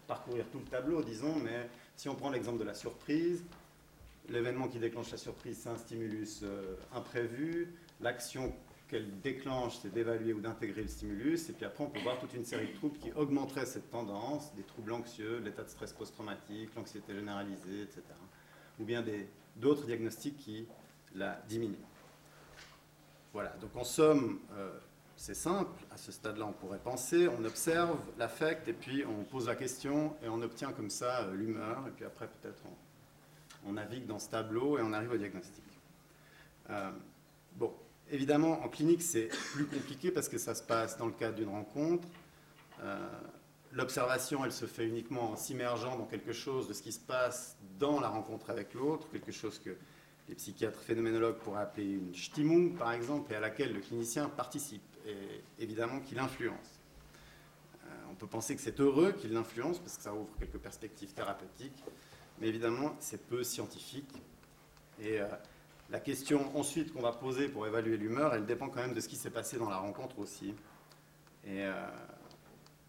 parcourir 0.09 0.47
tout 0.51 0.59
le 0.59 0.65
tableau, 0.65 1.01
disons, 1.03 1.37
mais 1.37 1.69
si 1.95 2.09
on 2.09 2.17
prend 2.17 2.31
l'exemple 2.31 2.59
de 2.59 2.65
la 2.65 2.75
surprise, 2.75 3.45
L'événement 4.29 4.69
qui 4.69 4.79
déclenche 4.79 5.11
la 5.11 5.19
surprise, 5.19 5.61
c'est 5.63 5.69
un 5.69 5.77
stimulus 5.77 6.41
euh, 6.43 6.77
imprévu. 6.95 7.75
L'action 8.01 8.55
qu'elle 8.89 9.21
déclenche, 9.21 9.79
c'est 9.83 9.93
d'évaluer 9.93 10.33
ou 10.33 10.41
d'intégrer 10.41 10.83
le 10.83 10.89
stimulus. 10.89 11.49
Et 11.51 11.53
puis 11.53 11.65
après, 11.65 11.85
on 11.85 11.91
peut 11.91 12.01
voir 12.01 12.19
toute 12.19 12.35
une 12.35 12.45
série 12.45 12.69
de 12.69 12.75
troubles 12.75 12.99
qui 12.99 13.13
augmenteraient 13.13 13.67
cette 13.67 13.91
tendance, 13.91 14.55
des 14.55 14.63
troubles 14.63 14.93
anxieux, 14.93 15.41
l'état 15.45 15.63
de 15.63 15.69
stress 15.69 15.93
post-traumatique, 15.93 16.75
l'anxiété 16.75 17.15
généralisée, 17.15 17.83
etc. 17.83 18.03
Ou 18.81 18.85
bien 18.85 19.05
d'autres 19.57 19.85
diagnostics 19.85 20.37
qui 20.37 20.67
la 21.15 21.41
diminuent. 21.49 21.77
Voilà, 23.33 23.51
donc 23.61 23.75
en 23.77 23.85
somme, 23.85 24.41
euh, 24.57 24.79
c'est 25.17 25.35
simple, 25.35 25.85
à 25.91 25.97
ce 25.97 26.13
stade-là 26.13 26.47
on 26.47 26.53
pourrait 26.53 26.79
penser, 26.79 27.29
on 27.29 27.45
observe 27.45 27.99
l'affect 28.19 28.69
et 28.69 28.73
puis 28.73 29.05
on 29.05 29.25
pose 29.25 29.49
la 29.49 29.55
question 29.55 30.17
et 30.23 30.29
on 30.29 30.41
obtient 30.43 30.73
comme 30.73 30.91
ça 30.91 31.23
euh, 31.23 31.35
l'humeur 31.35 31.85
et 31.89 31.91
puis 31.91 32.05
après 32.05 32.29
peut-être 32.29 32.63
on, 32.67 32.94
on 33.67 33.73
navigue 33.73 34.07
dans 34.07 34.19
ce 34.19 34.31
tableau 34.31 34.79
et 34.79 34.83
on 34.83 34.93
arrive 34.93 35.13
au 35.13 35.17
diagnostic. 35.17 35.65
bon, 37.57 37.73
évidemment, 38.11 38.63
en 38.65 38.69
clinique, 38.69 39.03
c'est 39.03 39.29
plus 39.53 39.67
compliqué 39.67 40.11
parce 40.11 40.29
que 40.29 40.39
ça 40.39 40.55
se 40.55 40.63
passe 40.63 40.97
dans 40.99 41.07
le 41.07 41.13
cadre 41.13 41.37
d'une 41.37 41.49
rencontre. 41.49 42.07
L'observation, 43.75 44.45
elle 44.45 44.53
se 44.53 44.67
fait 44.67 44.87
uniquement 44.87 45.33
en 45.33 45.37
s'immergeant 45.37 45.99
dans 45.99 46.05
quelque 46.05 46.33
chose 46.33 46.69
de 46.69 46.73
ce 46.73 46.81
qui 46.81 46.93
se 46.93 47.01
passe 47.01 47.57
dans 47.81 47.99
la 47.99 48.09
rencontre 48.09 48.51
avec 48.51 48.73
l'autre, 48.73 49.09
quelque 49.11 49.33
chose 49.33 49.59
que 49.59 49.77
les 50.29 50.37
psychiatres 50.37 50.81
phénoménologues 50.81 51.39
pourraient 51.39 51.63
appeler 51.63 51.91
une 51.91 52.15
Stimmung, 52.15 52.77
par 52.77 52.93
exemple, 52.93 53.33
et 53.33 53.37
à 53.37 53.41
laquelle 53.41 53.73
le 53.73 53.81
clinicien 53.81 54.29
participe, 54.29 54.83
et 55.07 55.43
évidemment 55.59 56.01
qu'il 56.01 56.21
influence. 56.21 56.81
Euh, 57.85 57.89
on 58.11 58.15
peut 58.15 58.29
penser 58.29 58.55
que 58.55 58.63
c'est 58.63 58.79
heureux 58.81 59.13
qu'il 59.13 59.33
l'influence, 59.33 59.81
parce 59.81 59.97
que 59.97 60.03
ça 60.03 60.15
ouvre 60.15 60.31
quelques 60.39 60.59
perspectives 60.59 61.13
thérapeutiques, 61.13 61.83
mais 62.41 62.49
évidemment, 62.49 62.97
c'est 63.01 63.27
peu 63.27 63.45
scientifique. 63.45 64.11
Et 65.01 65.21
euh, 65.21 65.27
la 65.91 66.01
question 66.01 66.57
ensuite 66.57 66.93
qu'on 66.93 67.03
va 67.03 67.13
poser 67.13 67.49
pour 67.49 67.67
évaluer 67.67 67.97
l'humeur, 67.97 68.35
elle 68.35 68.47
dépend 68.47 68.69
quand 68.69 68.81
même 68.81 68.95
de 68.95 69.01
ce 69.01 69.09
qui 69.09 69.17
s'est 69.17 69.31
passé 69.31 69.59
dans 69.59 69.69
la 69.69 69.79
rencontre 69.79 70.19
aussi. 70.19 70.55
Et 71.45 71.65
euh, 71.65 71.73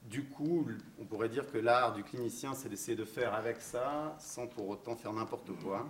du 0.04 0.24
coup, 0.24 0.68
on 1.00 1.06
pourrait 1.06 1.30
dire 1.30 1.52
que 1.52 1.58
l'art 1.58 1.94
du 1.94 2.04
clinicien, 2.04 2.54
c'est 2.54 2.70
d'essayer 2.70 2.96
de 2.96 3.06
faire 3.06 3.34
avec 3.34 3.62
ça, 3.62 4.16
sans 4.20 4.48
pour 4.48 4.70
autant 4.70 4.96
faire 4.96 5.14
n'importe 5.14 5.52
quoi. 5.64 5.86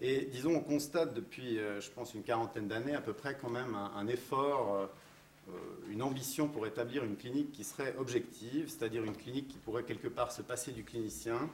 Et 0.00 0.26
disons, 0.26 0.54
on 0.56 0.60
constate 0.60 1.14
depuis, 1.14 1.58
euh, 1.58 1.80
je 1.80 1.90
pense, 1.90 2.14
une 2.14 2.22
quarantaine 2.22 2.68
d'années 2.68 2.94
à 2.94 3.00
peu 3.00 3.14
près 3.14 3.36
quand 3.36 3.50
même 3.50 3.74
un, 3.74 4.06
effort, 4.08 4.88
une 5.88 6.02
ambition 6.02 6.48
pour 6.48 6.66
établir 6.66 7.04
une 7.04 7.16
clinique 7.16 7.52
qui 7.52 7.64
serait 7.64 7.94
objective, 7.96 8.68
c'est-à-dire 8.68 9.04
une 9.04 9.16
clinique 9.16 9.48
qui 9.48 9.58
pourrait 9.58 9.84
quelque 9.84 10.08
part 10.08 10.32
se 10.32 10.42
passer 10.42 10.72
du 10.72 10.84
clinicien, 10.84 11.48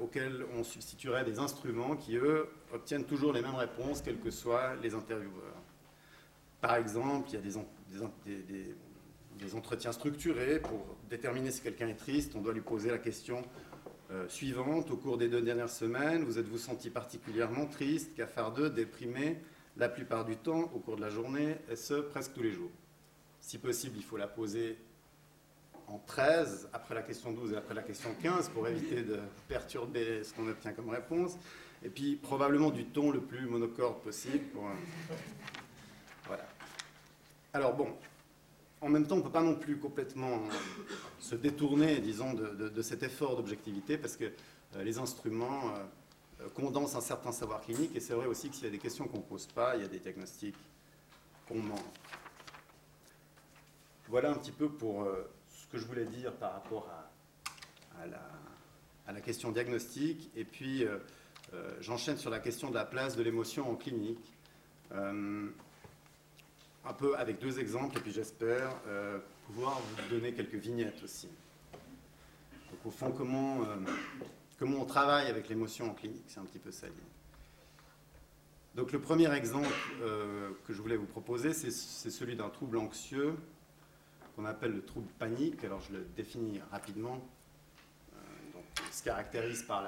auquel 0.00 0.44
on 0.56 0.64
substituerait 0.64 1.24
des 1.24 1.38
instruments 1.38 1.96
qui, 1.96 2.16
eux, 2.16 2.48
obtiennent 2.72 3.04
toujours 3.04 3.32
les 3.32 3.42
mêmes 3.42 3.54
réponses, 3.54 4.02
quels 4.02 4.18
que 4.18 4.30
soient 4.30 4.74
les 4.76 4.94
intervieweurs. 4.94 5.62
Par 6.60 6.76
exemple, 6.76 7.28
il 7.30 7.34
y 7.34 7.36
a 7.36 7.40
des 9.38 9.54
entretiens 9.54 9.92
structurés 9.92 10.60
pour 10.60 10.96
déterminer 11.10 11.50
si 11.50 11.60
quelqu'un 11.60 11.88
est 11.88 11.94
triste. 11.94 12.34
On 12.34 12.40
doit 12.40 12.54
lui 12.54 12.62
poser 12.62 12.90
la 12.90 12.98
question 12.98 13.42
euh, 14.10 14.28
suivante. 14.28 14.90
Au 14.90 14.96
cours 14.96 15.18
des 15.18 15.28
deux 15.28 15.42
dernières 15.42 15.68
semaines, 15.68 16.24
vous 16.24 16.38
êtes-vous 16.38 16.58
senti 16.58 16.90
particulièrement 16.90 17.66
triste, 17.66 18.14
cafardeux, 18.14 18.70
déprimé 18.70 19.36
la 19.76 19.88
plupart 19.88 20.24
du 20.24 20.36
temps 20.36 20.70
au 20.74 20.78
cours 20.78 20.96
de 20.96 21.02
la 21.02 21.10
journée, 21.10 21.56
et 21.70 21.76
ce, 21.76 21.94
presque 21.94 22.32
tous 22.32 22.42
les 22.42 22.52
jours? 22.52 22.70
Si 23.40 23.58
possible, 23.58 23.96
il 23.98 24.02
faut 24.02 24.16
la 24.16 24.26
poser 24.26 24.78
en 25.88 25.98
13, 26.06 26.68
après 26.72 26.94
la 26.94 27.02
question 27.02 27.32
12 27.32 27.52
et 27.52 27.56
après 27.56 27.74
la 27.74 27.82
question 27.82 28.10
15, 28.22 28.48
pour 28.50 28.66
éviter 28.68 29.02
de 29.02 29.18
perturber 29.48 30.24
ce 30.24 30.32
qu'on 30.34 30.48
obtient 30.48 30.72
comme 30.72 30.90
réponse. 30.90 31.36
Et 31.84 31.88
puis, 31.88 32.16
probablement 32.16 32.70
du 32.70 32.86
ton 32.86 33.10
le 33.10 33.20
plus 33.20 33.46
monocorde 33.46 34.00
possible. 34.00 34.44
Voilà. 36.26 36.44
Alors 37.52 37.74
bon, 37.74 37.88
en 38.80 38.88
même 38.88 39.06
temps, 39.06 39.16
on 39.16 39.18
ne 39.18 39.24
peut 39.24 39.30
pas 39.30 39.42
non 39.42 39.54
plus 39.54 39.78
complètement 39.78 40.42
se 41.20 41.34
détourner, 41.34 41.98
disons, 42.00 42.34
de, 42.34 42.82
cet 42.82 43.02
effort 43.02 43.36
d'objectivité, 43.36 43.96
parce 43.98 44.16
que 44.16 44.24
euh, 44.24 44.82
les 44.82 44.98
instruments 44.98 45.70
euh, 45.70 46.42
euh, 46.42 46.48
condensent 46.50 46.96
un 46.96 47.00
certain 47.00 47.32
savoir 47.32 47.62
clinique, 47.62 47.94
et 47.96 48.00
c'est 48.00 48.14
vrai 48.14 48.26
aussi 48.26 48.50
que 48.50 48.54
s'il 48.54 48.64
y 48.64 48.68
a 48.68 48.70
des 48.70 48.78
questions 48.78 49.06
qu'on 49.06 49.18
ne 49.18 49.22
pose 49.22 49.46
pas, 49.46 49.76
il 49.76 49.82
y 49.82 49.84
a 49.84 49.88
des 49.88 49.98
diagnostics 49.98 50.56
qu'on 51.48 51.60
manque. 51.60 51.80
Voilà 54.08 54.30
un 54.30 54.34
petit 54.34 54.52
peu 54.52 54.68
pour 54.68 55.08
que 55.76 55.82
je 55.82 55.86
voulais 55.86 56.06
dire 56.06 56.32
par 56.32 56.54
rapport 56.54 56.88
à, 57.98 59.12
la, 59.12 59.20
question 59.20 59.52
diagnostique, 59.52 60.30
et 60.34 60.44
puis 60.44 60.86
j'enchaîne 61.80 62.16
sur 62.16 62.30
la 62.30 62.38
question 62.38 62.70
de 62.70 62.74
la 62.74 62.84
place 62.84 63.16
de 63.16 63.22
l'émotion 63.22 63.70
en 63.70 63.74
clinique. 63.74 64.32
Un 64.92 66.92
peu 66.92 67.16
avec 67.16 67.40
deux 67.40 67.58
exemples, 67.58 67.98
et 67.98 68.00
puis 68.00 68.12
j'espère 68.12 68.70
euh, 68.86 69.18
pouvoir 69.46 69.80
vous 69.80 70.08
donner 70.08 70.32
quelques 70.32 70.54
vignettes 70.54 71.02
aussi. 71.02 71.28
Donc 72.70 72.86
au 72.86 72.90
fond, 72.90 73.10
comment, 73.10 73.62
euh, 73.62 73.74
comment 74.56 74.82
on 74.82 74.84
travaille 74.84 75.26
avec 75.26 75.48
l'émotion 75.48 75.90
en 75.90 75.94
clinique, 75.94 76.24
c'est 76.28 76.38
un 76.38 76.44
petit 76.44 76.60
peu 76.60 76.70
ça 76.70 76.86
Donc 78.76 78.92
le 78.92 79.00
premier 79.00 79.34
exemple 79.34 79.66
euh, 80.00 80.52
que 80.64 80.72
je 80.72 80.80
voulais 80.80 80.96
vous 80.96 81.06
proposer, 81.06 81.52
c'est 81.52 82.10
celui 82.10 82.36
d'un 82.36 82.50
trouble 82.50 82.78
anxieux 82.78 83.34
qu'on 84.36 84.44
appelle 84.44 84.72
le 84.72 84.84
trouble 84.84 85.08
panique. 85.18 85.64
Alors 85.64 85.80
je 85.80 85.94
le 85.94 86.06
définis 86.14 86.60
rapidement. 86.70 87.16
donc, 88.52 88.64
il 88.86 88.94
se 88.94 89.02
caractérise 89.02 89.62
par 89.62 89.82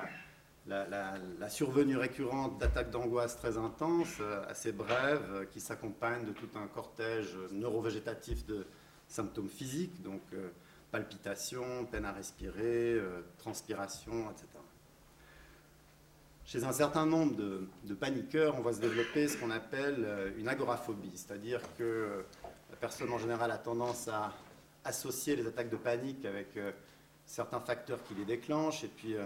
la, 0.68 1.48
survenue 1.48 1.96
récurrente 1.96 2.58
d'attaques 2.58 2.90
d'angoisse 2.90 3.36
très 3.36 3.56
intenses, 3.56 4.18
euh, 4.20 4.44
assez 4.48 4.72
brèves, 4.72 5.26
euh, 5.30 5.44
qui 5.46 5.60
s'accompagnent 5.60 6.26
de 6.26 6.32
tout 6.32 6.48
un 6.56 6.66
cortège 6.66 7.36
neurovégétatif 7.52 8.44
de 8.46 8.66
symptômes 9.06 9.48
physiques, 9.48 10.02
donc 10.02 10.20
euh, 10.34 10.48
palpitations, 10.90 11.86
peine 11.86 12.04
à 12.04 12.12
respirer, 12.12 12.98
transpiration, 13.38 14.30
etc. 14.30 14.46
Chez 16.46 16.64
un 16.64 16.72
certain 16.72 17.04
nombre 17.04 17.36
de, 17.36 17.94
paniqueurs, 17.94 18.56
on 18.58 18.62
va 18.62 18.72
se 18.72 18.80
développer 18.80 19.28
ce 19.28 19.36
qu'on 19.36 19.50
appelle 19.50 20.32
une 20.38 20.48
agoraphobie, 20.48 21.12
c'est-à-dire 21.14 21.60
que 21.76 22.24
personne 22.80 23.12
en 23.12 23.18
général 23.18 23.50
a 23.50 23.58
tendance 23.58 24.08
à 24.08 24.32
associer 24.84 25.36
les 25.36 25.46
attaques 25.46 25.70
de 25.70 25.76
panique 25.76 26.24
avec 26.24 26.48
certains 27.26 27.60
facteurs 27.60 28.02
qui 28.04 28.14
les 28.14 28.24
déclenchent, 28.24 28.84
et 28.84 28.88
puis 28.88 29.16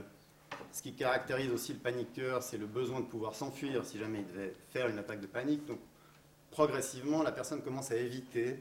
ce 0.73 0.83
qui 0.83 0.95
caractérise 0.95 1.51
aussi 1.51 1.73
le 1.73 1.79
paniqueur, 1.79 2.43
c'est 2.43 2.59
le 2.59 2.67
besoin 2.67 3.01
de 3.01 3.07
pouvoir 3.07 3.35
s'enfuir 3.35 3.85
si 3.85 3.99
jamais 3.99 4.21
il 4.21 4.27
devait 4.27 4.55
faire 4.71 4.89
une 4.89 4.99
attaque 4.99 5.21
de 5.21 5.27
panique. 5.27 5.67
Donc, 5.67 5.79
progressivement, 6.51 7.23
la 7.23 7.33
personne 7.33 7.63
commence 7.63 7.91
à 7.91 7.97
éviter 7.97 8.59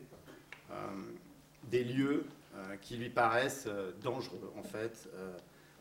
euh, 0.72 0.74
des 1.70 1.84
lieux 1.84 2.26
euh, 2.56 2.76
qui 2.82 2.98
lui 2.98 3.10
paraissent 3.10 3.66
euh, 3.68 3.92
dangereux, 4.02 4.52
en 4.58 4.64
fait, 4.64 5.10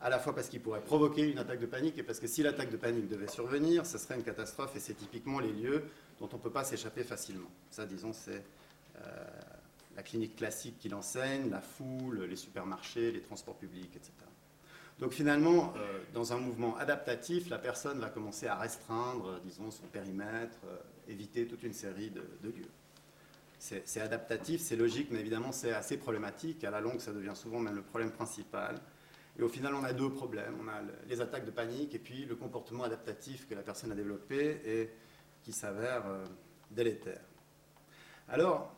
à 0.00 0.08
la 0.08 0.18
fois 0.18 0.34
parce 0.34 0.48
qu'il 0.48 0.60
pourrait 0.60 0.80
provoquer 0.80 1.30
une 1.30 1.38
attaque 1.38 1.60
de 1.60 1.66
panique 1.66 1.98
et 1.98 2.02
parce 2.02 2.20
que 2.20 2.26
si 2.26 2.42
l'attaque 2.42 2.70
de 2.70 2.76
panique 2.76 3.08
devait 3.08 3.28
survenir, 3.28 3.84
ce 3.84 3.98
serait 3.98 4.16
une 4.16 4.22
catastrophe 4.22 4.74
et 4.76 4.80
c'est 4.80 4.94
typiquement 4.94 5.40
les 5.40 5.52
lieux 5.52 5.84
dont 6.18 6.28
on 6.32 6.36
ne 6.36 6.42
peut 6.42 6.50
pas 6.50 6.64
s'échapper 6.64 7.04
facilement. 7.04 7.50
Ça, 7.70 7.86
disons, 7.86 8.12
c'est 8.12 8.42
la 9.96 10.02
clinique 10.02 10.36
classique 10.36 10.78
qui 10.78 10.88
l'enseigne, 10.88 11.50
la 11.50 11.60
foule, 11.60 12.24
les 12.24 12.36
supermarchés, 12.36 13.12
les 13.12 13.20
transports 13.20 13.56
publics, 13.56 13.94
etc. 13.96 14.12
Donc 15.00 15.12
finalement, 15.12 15.72
euh, 15.76 16.00
dans 16.12 16.34
un 16.34 16.38
mouvement 16.38 16.76
adaptatif, 16.76 17.48
la 17.48 17.58
personne 17.58 17.98
va 18.00 18.10
commencer 18.10 18.46
à 18.46 18.56
restreindre, 18.56 19.28
euh, 19.28 19.38
disons, 19.42 19.70
son 19.70 19.86
périmètre, 19.86 20.58
euh, 20.66 20.76
éviter 21.08 21.46
toute 21.46 21.62
une 21.62 21.72
série 21.72 22.10
de, 22.10 22.22
lieux. 22.42 22.68
C'est 23.58 24.00
adaptatif, 24.00 24.62
c'est 24.62 24.76
logique, 24.76 25.08
mais 25.10 25.20
évidemment 25.20 25.52
c'est 25.52 25.72
assez 25.72 25.98
problématique. 25.98 26.64
À 26.64 26.70
la 26.70 26.80
longue, 26.80 26.98
ça 26.98 27.12
devient 27.12 27.34
souvent 27.34 27.58
même 27.58 27.74
le 27.74 27.82
problème 27.82 28.10
principal. 28.10 28.76
Et 29.38 29.42
au 29.42 29.50
final, 29.50 29.74
on 29.74 29.84
a 29.84 29.92
deux 29.92 30.10
problèmes. 30.10 30.54
On 30.62 30.68
a 30.68 30.80
les 31.06 31.20
attaques 31.20 31.44
de 31.44 31.50
panique 31.50 31.94
et 31.94 31.98
puis 31.98 32.24
le 32.24 32.36
comportement 32.36 32.84
adaptatif 32.84 33.46
que 33.46 33.54
la 33.54 33.60
personne 33.60 33.92
a 33.92 33.94
développé 33.94 34.62
et 34.64 34.90
qui 35.42 35.52
s'avère 35.52 36.04
délétère. 36.70 37.20
Alors, 38.28 38.74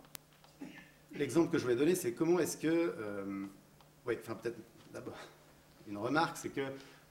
l'exemple 1.15 1.51
que 1.51 1.59
je 1.59 1.63
voulais 1.65 1.77
donner, 1.77 1.95
c'est 1.95 2.13
comment 2.13 2.39
est-ce 2.39 2.57
que... 2.57 2.95
oui, 4.07 4.17
enfin 4.21 4.35
peut-être 4.35 4.59
d'abord 4.93 5.15
une 5.89 5.99
remarque, 5.99 6.37
c'est 6.37 6.51
que 6.51 6.61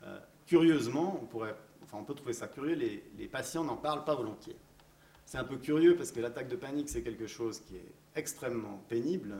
euh, 0.03 0.19
curieusement, 0.47 1.19
on, 1.21 1.25
pourrait, 1.25 1.55
enfin, 1.83 1.97
on 1.99 2.03
peut 2.03 2.13
trouver 2.13 2.33
ça 2.33 2.47
curieux, 2.47 2.75
les, 2.75 3.27
patients 3.27 3.63
n'en 3.63 3.77
parlent 3.77 4.03
pas 4.03 4.15
volontiers. 4.15 4.55
C'est 5.25 5.37
un 5.37 5.43
peu 5.43 5.57
curieux 5.57 5.95
parce 5.95 6.11
que 6.11 6.19
l'attaque 6.19 6.47
de 6.47 6.55
panique, 6.55 6.89
c'est 6.89 7.01
quelque 7.01 7.27
chose 7.27 7.61
qui 7.61 7.77
est 7.77 7.91
extrêmement 8.15 8.83
pénible. 8.89 9.35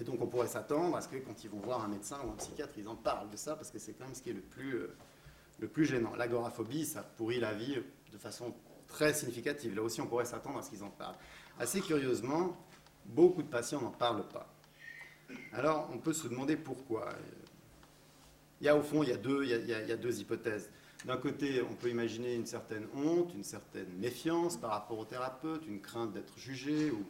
Et 0.00 0.04
donc 0.04 0.20
on 0.20 0.28
pourrait 0.28 0.46
s'attendre 0.46 0.96
à 0.96 1.00
ce 1.00 1.08
que 1.08 1.16
quand 1.16 1.42
ils 1.42 1.50
vont 1.50 1.58
voir 1.58 1.84
un 1.84 1.88
médecin 1.88 2.18
ou 2.24 2.30
un 2.30 2.36
psychiatre, 2.36 2.74
ils 2.78 2.86
en 2.86 2.94
parlent 2.94 3.30
de 3.30 3.36
ça 3.36 3.56
parce 3.56 3.70
que 3.72 3.80
c'est 3.80 3.94
quand 3.94 4.04
même 4.04 4.14
ce 4.14 4.22
qui 4.22 4.30
est 4.30 4.34
le 4.34 4.40
plus, 4.40 4.74
euh, 4.74 4.94
le 5.58 5.66
plus 5.66 5.84
gênant. 5.84 6.14
L'agoraphobie, 6.14 6.84
ça 6.84 7.02
pourrit 7.02 7.40
la 7.40 7.54
vie 7.54 7.78
de 8.12 8.18
façon 8.18 8.54
très 8.86 9.12
significative. 9.12 9.74
Là 9.74 9.82
aussi, 9.82 10.00
on 10.00 10.06
pourrait 10.06 10.24
s'attendre 10.24 10.58
à 10.58 10.62
ce 10.62 10.70
qu'ils 10.70 10.84
en 10.84 10.90
parlent. 10.90 11.16
Assez 11.58 11.80
curieusement, 11.80 12.56
beaucoup 13.08 13.42
de 13.42 13.48
patients 13.48 13.80
n'en 13.80 13.90
parlent 13.90 14.28
pas. 14.28 14.52
Alors 15.52 15.90
on 15.92 15.98
peut 15.98 16.12
se 16.12 16.28
demander 16.28 16.56
pourquoi. 16.56 17.08
Il 18.60 18.66
y 18.66 18.68
a 18.68 18.76
au 18.76 18.82
fond, 18.82 19.02
il 19.02 19.08
y 19.08 19.12
a 19.12 19.16
deux, 19.16 20.20
hypothèses. 20.20 20.70
D'un 21.04 21.16
côté, 21.16 21.62
on 21.62 21.74
peut 21.74 21.90
imaginer 21.90 22.34
une 22.34 22.46
certaine 22.46 22.86
honte, 22.94 23.32
une 23.34 23.44
certaine 23.44 23.88
méfiance 23.98 24.56
par 24.56 24.70
rapport 24.70 24.98
au 24.98 25.04
thérapeute, 25.04 25.64
une 25.68 25.80
crainte 25.80 26.12
d'être 26.12 26.36
jugé 26.36 26.90
ou 26.90 27.04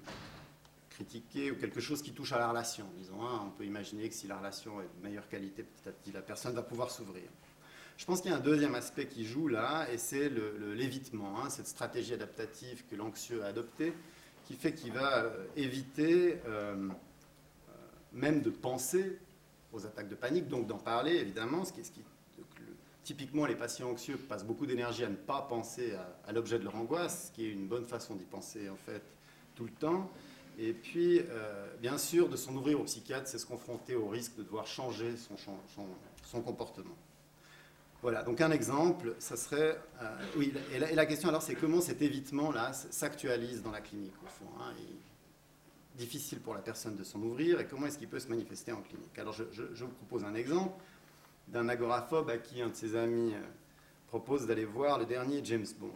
critiqué, 0.90 1.50
ou 1.50 1.56
quelque 1.56 1.80
chose 1.80 2.02
qui 2.02 2.12
touche 2.12 2.32
à 2.32 2.38
la 2.38 2.48
relation. 2.48 2.84
Disons, 2.98 3.22
hein. 3.22 3.44
on 3.46 3.50
peut 3.50 3.64
imaginer 3.64 4.08
que 4.08 4.14
si 4.14 4.26
la 4.26 4.36
relation 4.36 4.82
est 4.82 4.90
de 4.98 5.02
meilleure 5.02 5.28
qualité, 5.28 5.62
petit 5.62 5.88
à 5.88 5.92
petit, 5.92 6.12
la 6.12 6.20
personne 6.20 6.54
va 6.54 6.62
pouvoir 6.62 6.90
s'ouvrir. 6.90 7.24
Je 7.96 8.04
pense 8.04 8.20
qu'il 8.20 8.30
y 8.30 8.34
a 8.34 8.36
un 8.36 8.40
deuxième 8.40 8.74
aspect 8.74 9.06
qui 9.06 9.24
joue 9.24 9.48
là, 9.48 9.90
et 9.90 9.98
c'est 9.98 10.30
l'évitement, 10.74 11.40
hein, 11.42 11.50
cette 11.50 11.66
stratégie 11.66 12.14
adaptative 12.14 12.84
que 12.90 12.94
l'anxieux 12.94 13.42
a 13.42 13.46
adoptée, 13.46 13.92
qui 14.48 14.54
fait 14.54 14.72
qu'il 14.72 14.92
va 14.92 15.24
euh, 15.24 15.44
éviter 15.56 16.38
euh, 16.46 16.74
euh, 16.74 17.72
même 18.14 18.40
de 18.40 18.48
penser 18.48 19.18
aux 19.74 19.84
attaques 19.84 20.08
de 20.08 20.14
panique, 20.14 20.48
donc 20.48 20.66
d'en 20.66 20.78
parler 20.78 21.16
évidemment, 21.16 21.66
ce 21.66 21.72
qui, 21.74 21.84
ce 21.84 21.92
typiquement, 23.04 23.44
les 23.44 23.56
patients 23.56 23.90
anxieux 23.90 24.16
passent 24.16 24.46
beaucoup 24.46 24.64
d'énergie 24.64 25.04
à 25.04 25.10
ne 25.10 25.16
pas 25.16 25.42
penser 25.42 25.92
à, 26.26 26.32
l'objet 26.32 26.58
de 26.58 26.64
leur 26.64 26.76
angoisse, 26.76 27.26
ce 27.26 27.32
qui 27.32 27.44
est 27.44 27.50
une 27.50 27.68
bonne 27.68 27.84
façon 27.84 28.14
d'y 28.14 28.24
penser 28.24 28.70
en 28.70 28.76
fait 28.76 29.02
tout 29.54 29.64
le 29.64 29.70
temps. 29.70 30.10
Et 30.58 30.72
puis, 30.72 31.20
bien 31.80 31.96
sûr, 31.98 32.28
de 32.28 32.36
s'en 32.36 32.54
ouvrir 32.54 32.80
au 32.80 32.84
psychiatre, 32.84 33.28
c'est 33.28 33.38
se 33.38 33.46
confronter 33.46 33.94
au 33.94 34.08
risque 34.08 34.36
de 34.36 34.42
devoir 34.42 34.66
changer 34.66 35.14
son, 35.16 36.42
comportement. 36.42 36.96
Voilà, 38.00 38.22
donc 38.22 38.40
un 38.40 38.52
exemple, 38.52 39.16
ça 39.18 39.36
serait... 39.36 39.76
Euh, 40.00 40.16
oui, 40.36 40.52
et 40.72 40.94
la, 40.94 41.06
question 41.06 41.28
alors, 41.28 41.42
c'est 41.42 41.56
comment 41.56 41.80
cet 41.80 42.00
évitement-là 42.00 42.72
s'actualise 42.72 43.62
dans 43.62 43.72
la 43.72 43.80
clinique, 43.80 44.14
au 44.22 44.28
fond. 44.28 44.46
Hein, 44.60 44.72
difficile 45.96 46.38
pour 46.38 46.54
la 46.54 46.60
personne 46.60 46.94
de 46.94 47.02
s'en 47.02 47.20
ouvrir, 47.20 47.58
et 47.58 47.66
comment 47.66 47.86
est-ce 47.86 47.98
qu'il 47.98 48.08
peut 48.08 48.20
se 48.20 48.28
manifester 48.28 48.70
en 48.70 48.82
clinique? 48.82 49.18
Alors, 49.18 49.32
je, 49.32 49.42
vous 49.84 49.90
propose 49.90 50.24
un 50.24 50.34
exemple 50.34 50.80
d'un 51.48 51.68
agoraphobe 51.68 52.30
à 52.30 52.38
qui 52.38 52.62
un 52.62 52.68
de 52.68 52.76
ses 52.76 52.94
amis 52.94 53.34
euh, 53.34 53.40
propose 54.06 54.46
d'aller 54.46 54.64
voir 54.64 54.98
le 54.98 55.04
dernier 55.04 55.40
James 55.42 55.66
Bond. 55.80 55.90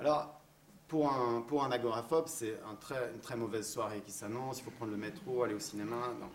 Alors, 0.00 0.40
pour 0.88 1.12
un, 1.12 1.42
pour 1.42 1.62
un 1.62 1.70
agoraphobe, 1.70 2.26
c'est 2.26 2.56
une 2.68 3.20
très 3.20 3.36
mauvaise 3.36 3.70
soirée 3.70 4.00
qui 4.04 4.10
s'annonce, 4.10 4.58
il 4.58 4.64
faut 4.64 4.70
prendre 4.72 4.90
le 4.90 4.98
métro, 4.98 5.44
aller 5.44 5.54
au 5.54 5.60
cinéma. 5.60 6.08
Donc, 6.18 6.32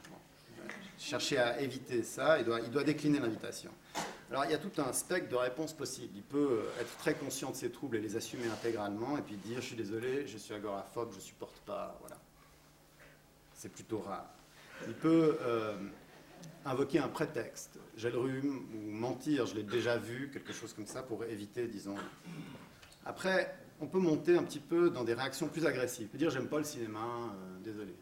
chercher 0.98 1.40
à 1.40 1.60
éviter 1.60 2.04
ça, 2.04 2.40
il 2.40 2.46
doit, 2.46 2.62
il 2.62 2.70
doit 2.70 2.84
décliner 2.84 3.20
l'invitation. 3.20 3.72
Alors 4.30 4.46
il 4.46 4.52
y 4.52 4.56
a 4.56 4.58
tout 4.58 4.82
un 4.82 4.94
spectre 4.94 5.30
de 5.30 5.36
réponses 5.36 5.74
possibles. 5.74 6.14
Il 6.16 6.24
peut 6.24 6.64
euh, 6.64 6.82
être 6.82 6.98
très 6.98 7.14
conscient 7.14 7.52
de 7.52 7.56
ses 7.56 7.72
troubles 7.72 7.98
et 7.98 8.02
les 8.02 8.16
assumer 8.16 8.48
intégralement, 8.48 9.18
et 9.18 9.22
puis 9.22 9.36
dire 9.36 9.62
je 9.62 9.68
suis 9.68 9.76
désolé, 9.76 10.26
je 10.28 10.38
suis 10.38 10.54
agoraphobe, 10.54 11.12
je 11.12 11.18
ne 11.18 11.22
supporte 11.22 11.60
pas. 11.66 11.98
Voilà. 12.00 12.18
C'est 13.54 13.70
plutôt 13.70 14.00
rare. 14.00 14.28
Il 14.88 14.94
peut 14.94 15.38
euh, 15.42 15.76
invoquer 16.66 17.00
un 17.00 17.08
prétexte, 17.08 17.78
j'ai 17.96 18.10
le 18.10 18.18
rhume, 18.18 18.66
ou 18.74 18.92
mentir, 18.92 19.46
je 19.46 19.56
l'ai 19.56 19.64
déjà 19.64 19.98
vu, 19.98 20.30
quelque 20.32 20.54
chose 20.54 20.74
comme 20.74 20.88
ça, 20.88 21.04
pour 21.04 21.24
éviter, 21.24 21.68
disons. 21.68 21.96
Après, 23.06 23.56
on 23.80 23.88
peut 23.88 24.00
monter 24.00 24.38
un 24.38 24.44
petit 24.44 24.60
peu 24.60 24.90
dans 24.90 25.04
des 25.04 25.14
réactions 25.14 25.48
plus 25.48 25.66
agressives. 25.66 26.08
Il 26.08 26.10
peut 26.10 26.18
dire 26.18 26.30
j'aime 26.30 26.48
pas 26.48 26.58
le 26.58 26.64
cinéma, 26.64 27.00
euh, 27.00 27.60
désolé, 27.64 27.94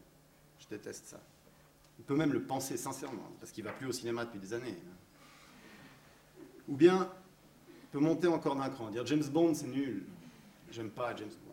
je 0.58 0.66
déteste 0.68 1.06
ça. 1.06 1.20
Il 1.98 2.04
peut 2.04 2.16
même 2.16 2.32
le 2.32 2.42
penser 2.42 2.76
sincèrement, 2.76 3.30
parce 3.38 3.52
qu'il 3.52 3.64
va 3.64 3.72
plus 3.72 3.86
au 3.86 3.92
cinéma 3.92 4.24
depuis 4.24 4.40
des 4.40 4.54
années. 4.54 4.78
Ou 6.68 6.76
bien, 6.76 7.10
il 7.68 7.88
peut 7.90 7.98
monter 7.98 8.28
encore 8.28 8.56
d'un 8.56 8.68
cran, 8.70 8.90
dire 8.90 9.04
James 9.06 9.24
Bond 9.24 9.54
c'est 9.54 9.66
nul, 9.66 10.04
j'aime 10.70 10.90
pas 10.90 11.14
James 11.16 11.28
Bond. 11.28 11.52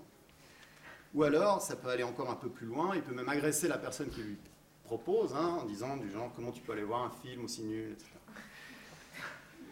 Ou 1.15 1.23
alors, 1.23 1.61
ça 1.61 1.75
peut 1.75 1.89
aller 1.89 2.03
encore 2.03 2.29
un 2.29 2.35
peu 2.35 2.49
plus 2.49 2.67
loin, 2.67 2.95
il 2.95 3.01
peut 3.01 3.15
même 3.15 3.29
agresser 3.29 3.67
la 3.67 3.77
personne 3.77 4.09
qui 4.09 4.21
lui 4.21 4.37
propose, 4.83 5.33
hein, 5.33 5.59
en 5.61 5.65
disant 5.65 5.97
du 5.97 6.09
genre 6.11 6.31
comment 6.35 6.51
tu 6.51 6.61
peux 6.61 6.73
aller 6.73 6.83
voir 6.83 7.03
un 7.03 7.09
film 7.09 7.45
aussi 7.45 7.63
nul, 7.63 7.91
etc. 7.91 8.09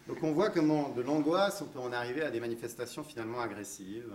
Donc 0.08 0.22
on 0.22 0.32
voit 0.32 0.48
comment 0.50 0.88
de 0.88 1.02
l'angoisse, 1.02 1.60
on 1.60 1.66
peut 1.66 1.78
en 1.78 1.92
arriver 1.92 2.22
à 2.22 2.30
des 2.30 2.40
manifestations 2.40 3.04
finalement 3.04 3.40
agressives. 3.40 4.14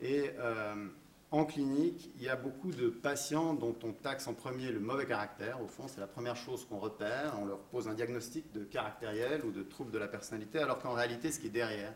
Et 0.00 0.30
euh, 0.38 0.88
en 1.36 1.44
clinique, 1.44 2.10
il 2.16 2.22
y 2.22 2.28
a 2.28 2.36
beaucoup 2.36 2.70
de 2.70 2.88
patients 2.88 3.54
dont 3.54 3.76
on 3.82 3.92
taxe 3.92 4.26
en 4.26 4.34
premier 4.34 4.70
le 4.70 4.80
mauvais 4.80 5.06
caractère. 5.06 5.60
Au 5.62 5.66
fond, 5.66 5.88
c'est 5.88 6.00
la 6.00 6.06
première 6.06 6.36
chose 6.36 6.66
qu'on 6.66 6.78
repère. 6.78 7.34
On 7.40 7.44
leur 7.44 7.58
pose 7.58 7.88
un 7.88 7.94
diagnostic 7.94 8.52
de 8.52 8.64
caractériel 8.64 9.44
ou 9.44 9.50
de 9.50 9.62
trouble 9.62 9.90
de 9.90 9.98
la 9.98 10.08
personnalité, 10.08 10.58
alors 10.58 10.78
qu'en 10.78 10.94
réalité, 10.94 11.30
ce 11.32 11.40
qui 11.40 11.48
est 11.48 11.50
derrière, 11.50 11.92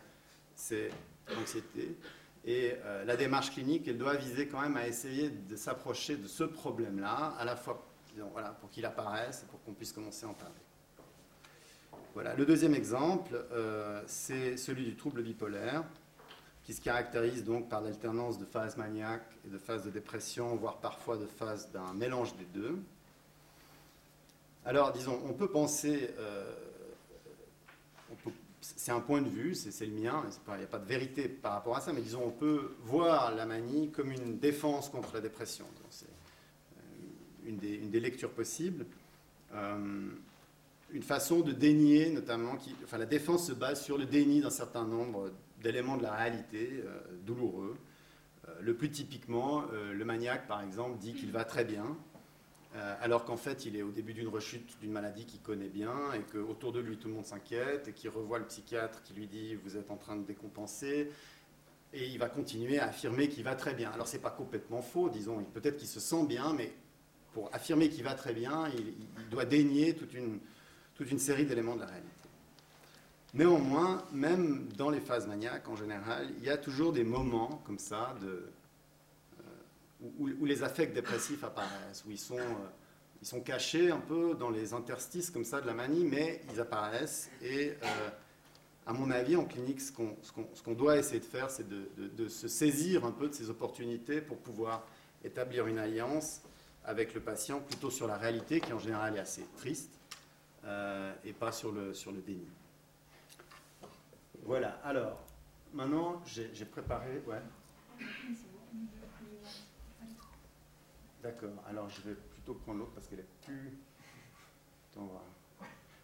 c'est 0.55 0.89
l'anxiété. 1.35 1.97
Et 2.45 2.73
euh, 2.83 3.03
la 3.05 3.15
démarche 3.17 3.51
clinique, 3.51 3.87
elle 3.87 3.97
doit 3.97 4.15
viser 4.15 4.47
quand 4.47 4.61
même 4.61 4.77
à 4.77 4.87
essayer 4.87 5.29
de 5.29 5.55
s'approcher 5.55 6.17
de 6.17 6.27
ce 6.27 6.43
problème-là, 6.43 7.35
à 7.37 7.45
la 7.45 7.55
fois 7.55 7.85
voilà, 8.33 8.49
pour 8.49 8.69
qu'il 8.69 8.85
apparaisse 8.85 9.43
et 9.43 9.45
pour 9.47 9.61
qu'on 9.63 9.73
puisse 9.73 9.93
commencer 9.93 10.25
à 10.25 10.29
en 10.29 10.33
parler. 10.33 10.53
Voilà. 12.13 12.35
Le 12.35 12.45
deuxième 12.45 12.75
exemple, 12.75 13.33
euh, 13.51 14.01
c'est 14.05 14.57
celui 14.57 14.83
du 14.85 14.95
trouble 14.95 15.23
bipolaire, 15.23 15.83
qui 16.63 16.73
se 16.73 16.81
caractérise 16.81 17.43
donc 17.43 17.69
par 17.69 17.81
l'alternance 17.81 18.37
de 18.37 18.45
phases 18.45 18.77
maniaques 18.77 19.27
et 19.45 19.49
de 19.49 19.57
phases 19.57 19.83
de 19.83 19.89
dépression, 19.89 20.55
voire 20.55 20.77
parfois 20.77 21.17
de 21.17 21.25
phases 21.25 21.71
d'un 21.71 21.93
mélange 21.93 22.35
des 22.37 22.45
deux. 22.45 22.79
Alors, 24.63 24.91
disons, 24.91 25.19
on 25.25 25.33
peut 25.33 25.49
penser, 25.49 26.11
euh, 26.19 26.53
c'est 28.61 28.91
un 28.91 28.99
point 28.99 29.21
de 29.21 29.29
vue, 29.29 29.55
c'est 29.55 29.85
le 29.85 29.93
mien, 29.93 30.23
il 30.49 30.57
n'y 30.57 30.63
a 30.63 30.67
pas 30.67 30.77
de 30.77 30.85
vérité 30.85 31.27
par 31.27 31.53
rapport 31.53 31.75
à 31.75 31.81
ça, 31.81 31.93
mais 31.93 32.01
disons, 32.01 32.23
on 32.23 32.31
peut 32.31 32.75
voir 32.83 33.33
la 33.33 33.47
manie 33.47 33.89
comme 33.89 34.11
une 34.11 34.37
défense 34.37 34.89
contre 34.89 35.15
la 35.15 35.21
dépression. 35.21 35.65
C'est 35.89 36.05
euh, 36.05 37.49
une, 37.49 37.57
des 37.57 37.99
lectures 37.99 38.31
possibles 38.31 38.85
une 40.93 41.03
façon 41.03 41.41
de 41.41 41.51
dénier, 41.51 42.09
notamment, 42.09 42.57
enfin 42.83 42.97
la 42.97 43.05
défense 43.05 43.47
se 43.47 43.53
base 43.53 43.83
sur 43.83 43.97
le 43.97 44.05
déni 44.05 44.41
d'un 44.41 44.49
certain 44.49 44.85
nombre 44.85 45.31
d'éléments 45.61 45.97
de 45.97 46.03
la 46.03 46.13
réalité 46.13 46.83
euh, 46.85 46.99
douloureux. 47.25 47.77
Euh, 48.47 48.51
le 48.61 48.75
plus 48.75 48.89
typiquement, 48.89 49.63
euh, 49.71 49.93
le 49.93 50.05
maniaque, 50.05 50.47
par 50.47 50.61
exemple, 50.61 50.97
dit 50.97 51.13
qu'il 51.13 51.31
va 51.31 51.43
très 51.45 51.65
bien, 51.65 51.97
alors 53.01 53.25
qu'en 53.25 53.35
fait, 53.35 53.65
il 53.65 53.75
est 53.75 53.81
au 53.81 53.91
début 53.91 54.13
d'une 54.13 54.29
rechute 54.29 54.79
d'une 54.79 54.93
maladie 54.93 55.25
qu'il 55.25 55.41
connaît 55.41 55.67
bien 55.67 56.13
et 56.13 56.21
qu'autour 56.21 56.71
de 56.71 56.79
lui, 56.79 56.95
tout 56.95 57.09
le 57.09 57.15
monde 57.15 57.25
s'inquiète 57.25 57.89
et 57.89 57.91
qu'il 57.91 58.09
revoit 58.09 58.39
le 58.39 58.45
psychiatre 58.45 59.01
qui 59.03 59.13
lui 59.13 59.27
dit 59.27 59.55
Vous 59.55 59.75
êtes 59.75 59.91
en 59.91 59.97
train 59.97 60.15
de 60.15 60.23
décompenser. 60.23 61.11
Et 61.91 62.07
il 62.07 62.17
va 62.17 62.29
continuer 62.29 62.79
à 62.79 62.85
affirmer 62.85 63.27
qu'il 63.27 63.43
va 63.43 63.55
très 63.55 63.73
bien. 63.73 63.91
Alors, 63.91 64.07
ce 64.07 64.15
n'est 64.15 64.21
pas 64.21 64.29
complètement 64.29 64.81
faux, 64.81 65.09
disons, 65.09 65.43
peut-être 65.53 65.75
qu'il 65.75 65.89
se 65.89 65.99
sent 65.99 66.25
bien, 66.25 66.53
mais 66.53 66.71
pour 67.33 67.53
affirmer 67.53 67.89
qu'il 67.89 68.05
va 68.05 68.13
très 68.13 68.33
bien, 68.33 68.69
il 68.69 69.27
doit 69.29 69.43
dénier 69.43 69.93
toute 69.93 70.13
une, 70.13 70.39
toute 70.95 71.11
une 71.11 71.19
série 71.19 71.45
d'éléments 71.45 71.75
de 71.75 71.81
la 71.81 71.87
réalité. 71.87 72.20
Néanmoins, 73.33 74.03
même 74.11 74.67
dans 74.77 74.89
les 74.89 74.99
phases 74.99 75.25
maniaques 75.25 75.69
en 75.69 75.75
général, 75.77 76.29
il 76.37 76.43
y 76.43 76.49
a 76.49 76.57
toujours 76.57 76.91
des 76.91 77.05
moments 77.05 77.61
comme 77.65 77.79
ça 77.79 78.13
euh, 78.23 78.51
où, 80.19 80.45
les 80.45 80.63
affects 80.63 80.91
dépressifs 80.93 81.43
apparaissent, 81.43 82.03
où 82.05 82.11
ils 82.11 82.19
sont, 82.19 82.37
euh, 82.37 82.69
ils 83.21 83.27
sont 83.27 83.39
cachés 83.39 83.89
un 83.89 83.99
peu 83.99 84.35
dans 84.35 84.49
les 84.49 84.73
interstices 84.73 85.29
comme 85.29 85.45
ça 85.45 85.61
de 85.61 85.67
la 85.67 85.73
manie, 85.73 86.03
mais 86.03 86.41
ils 86.51 86.59
apparaissent. 86.59 87.29
Et 87.41 87.69
euh, 87.69 88.09
à 88.85 88.91
mon 88.91 89.09
avis, 89.09 89.37
en 89.37 89.45
clinique, 89.45 89.79
ce 89.79 89.93
qu'on 89.93 90.73
doit 90.73 90.97
essayer 90.97 91.21
de 91.21 91.25
faire, 91.25 91.49
c'est 91.49 91.69
de, 91.69 91.87
de, 91.97 92.27
se 92.27 92.49
saisir 92.49 93.05
un 93.05 93.11
peu 93.11 93.29
de 93.29 93.33
ces 93.33 93.49
opportunités 93.49 94.19
pour 94.19 94.39
pouvoir 94.39 94.85
établir 95.23 95.67
une 95.67 95.77
alliance 95.77 96.41
avec 96.83 97.13
le 97.13 97.21
patient 97.21 97.61
plutôt 97.61 97.91
sur 97.91 98.07
la 98.07 98.17
réalité 98.17 98.59
qui 98.59 98.73
en 98.73 98.79
général 98.79 99.15
est 99.15 99.19
assez 99.19 99.45
triste 99.55 99.91
et 101.23 101.33
pas 101.33 101.51
sur 101.51 101.71
le, 101.71 101.93
sur 101.93 102.11
le 102.11 102.21
déni. 102.21 102.47
Voilà, 104.43 104.79
alors, 104.83 105.19
maintenant 105.73 106.21
j'ai 106.25 106.65
préparé. 106.65 107.21
D'accord, 111.21 111.49
alors 111.67 111.87
je 111.89 112.01
vais 112.01 112.15
plutôt 112.15 112.55
prendre 112.55 112.79
l'autre 112.79 112.93
parce 112.93 113.07
qu'elle 113.07 113.19
est 113.19 113.45
plus. 113.45 113.77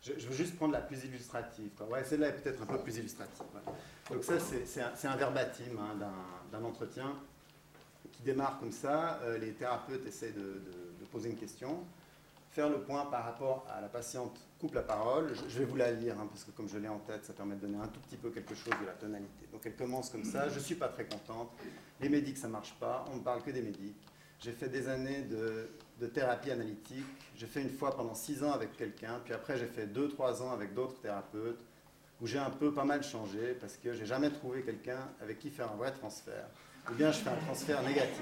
Je, 0.01 0.13
veux 0.13 0.33
juste 0.33 0.55
prendre 0.55 0.73
la 0.73 0.81
plus 0.81 1.03
illustrative. 1.03 1.71
Ouais, 1.89 2.03
celle-là 2.03 2.29
est 2.29 2.41
peut-être 2.41 2.61
un 2.61 2.65
peu 2.65 2.77
plus 2.77 2.97
illustrative. 2.97 3.45
Donc, 4.09 4.23
ça, 4.23 4.35
c'est 4.39 5.07
un, 5.07 5.15
verbatim 5.17 5.77
hein, 5.79 5.97
d'un 6.51 6.63
entretien 6.63 7.13
qui 8.13 8.23
démarre 8.23 8.59
comme 8.59 8.71
ça. 8.71 9.19
Euh, 9.23 9.37
les 9.37 9.51
thérapeutes 9.51 10.05
essaient 10.05 10.31
de 10.31 10.61
poser 11.11 11.29
une 11.31 11.35
question 11.35 11.83
faire 12.57 12.69
le 12.69 12.81
point 12.81 13.05
par 13.05 13.23
rapport 13.23 13.67
à 13.69 13.81
la 13.81 13.87
patiente 13.87 14.35
coupe 14.59 14.73
la 14.73 14.81
parole. 14.81 15.33
Je, 15.47 15.59
vais 15.59 15.65
vous 15.65 15.75
la 15.75 15.91
lire, 15.91 16.15
hein, 16.19 16.27
parce 16.29 16.43
que 16.43 16.51
comme 16.51 16.67
je 16.67 16.77
l'ai 16.77 16.87
en 16.87 16.99
tête, 16.99 17.25
ça 17.25 17.33
permet 17.33 17.55
de 17.55 17.61
donner 17.61 17.77
un 17.77 17.87
tout 17.87 17.99
petit 18.01 18.17
peu 18.17 18.29
quelque 18.29 18.55
chose 18.55 18.73
de 18.81 18.85
la 18.85 18.93
tonalité. 18.93 19.47
Donc 19.51 19.61
elle 19.65 19.75
commence 19.75 20.09
comme 20.09 20.23
ça, 20.23 20.49
je 20.49 20.55
ne 20.55 20.59
suis 20.59 20.75
pas 20.75 20.87
très 20.87 21.05
contente, 21.05 21.51
les 22.01 22.09
médics 22.09 22.37
ça 22.37 22.47
ne 22.47 22.53
marche 22.53 22.73
pas, 22.79 23.05
on 23.11 23.17
ne 23.17 23.21
parle 23.21 23.43
que 23.43 23.51
des 23.51 23.61
médics. 23.61 23.97
J'ai 24.39 24.51
fait 24.51 24.69
des 24.69 24.87
années 24.87 25.23
de, 25.23 26.07
thérapie 26.07 26.51
analytique, 26.51 27.05
j'ai 27.35 27.47
fait 27.47 27.61
une 27.61 27.71
fois 27.71 27.95
pendant 27.95 28.13
six 28.13 28.43
ans 28.43 28.51
avec 28.51 28.77
quelqu'un, 28.77 29.19
puis 29.23 29.33
après 29.33 29.57
j'ai 29.57 29.65
fait 29.65 29.87
deux, 29.87 30.09
trois 30.09 30.43
ans 30.43 30.51
avec 30.51 30.73
d'autres 30.73 30.99
thérapeutes, 30.99 31.63
où 32.21 32.27
j'ai 32.27 32.39
un 32.39 32.49
peu 32.49 32.71
pas 32.73 32.85
mal 32.85 33.03
changé, 33.03 33.55
parce 33.59 33.77
que 33.77 33.93
j'ai 33.93 34.05
jamais 34.05 34.29
trouvé 34.29 34.61
quelqu'un 34.61 35.09
avec 35.21 35.39
qui 35.39 35.49
faire 35.49 35.71
un 35.71 35.75
vrai 35.75 35.91
transfert. 35.91 36.47
Ou 36.89 36.93
bien 36.93 37.11
je 37.11 37.19
fais 37.19 37.29
un 37.29 37.35
transfert 37.35 37.81
négatif. 37.83 38.21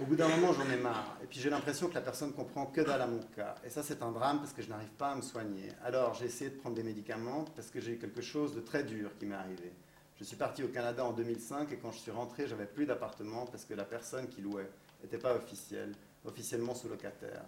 Au 0.00 0.04
bout 0.06 0.16
d'un 0.16 0.26
moment, 0.26 0.52
j'en 0.52 0.68
ai 0.70 0.76
marre. 0.76 1.16
Et 1.22 1.26
puis 1.26 1.38
j'ai 1.38 1.50
l'impression 1.50 1.88
que 1.88 1.94
la 1.94 2.00
personne 2.00 2.32
comprend 2.32 2.66
que 2.66 2.80
dalle 2.80 3.08
mon 3.08 3.20
cas. 3.36 3.54
Et 3.64 3.70
ça, 3.70 3.84
c'est 3.84 4.02
un 4.02 4.10
drame 4.10 4.38
parce 4.38 4.52
que 4.52 4.60
je 4.60 4.68
n'arrive 4.68 4.90
pas 4.98 5.12
à 5.12 5.14
me 5.14 5.22
soigner. 5.22 5.68
Alors 5.84 6.14
j'ai 6.14 6.24
essayé 6.24 6.50
de 6.50 6.56
prendre 6.56 6.74
des 6.74 6.82
médicaments 6.82 7.44
parce 7.54 7.68
que 7.70 7.80
j'ai 7.80 7.92
eu 7.92 7.98
quelque 7.98 8.20
chose 8.20 8.56
de 8.56 8.60
très 8.60 8.82
dur 8.82 9.16
qui 9.20 9.26
m'est 9.26 9.36
arrivé. 9.36 9.72
Je 10.18 10.24
suis 10.24 10.36
parti 10.36 10.64
au 10.64 10.68
Canada 10.68 11.04
en 11.04 11.12
2005 11.12 11.70
et 11.70 11.76
quand 11.76 11.92
je 11.92 11.98
suis 11.98 12.10
rentré, 12.10 12.48
j'avais 12.48 12.66
plus 12.66 12.86
d'appartement 12.86 13.46
parce 13.46 13.64
que 13.64 13.74
la 13.74 13.84
personne 13.84 14.26
qui 14.26 14.40
louait 14.40 14.68
n'était 15.00 15.18
pas 15.18 15.36
officielle, 15.36 15.92
officiellement 16.24 16.74
sous-locataire. 16.74 17.44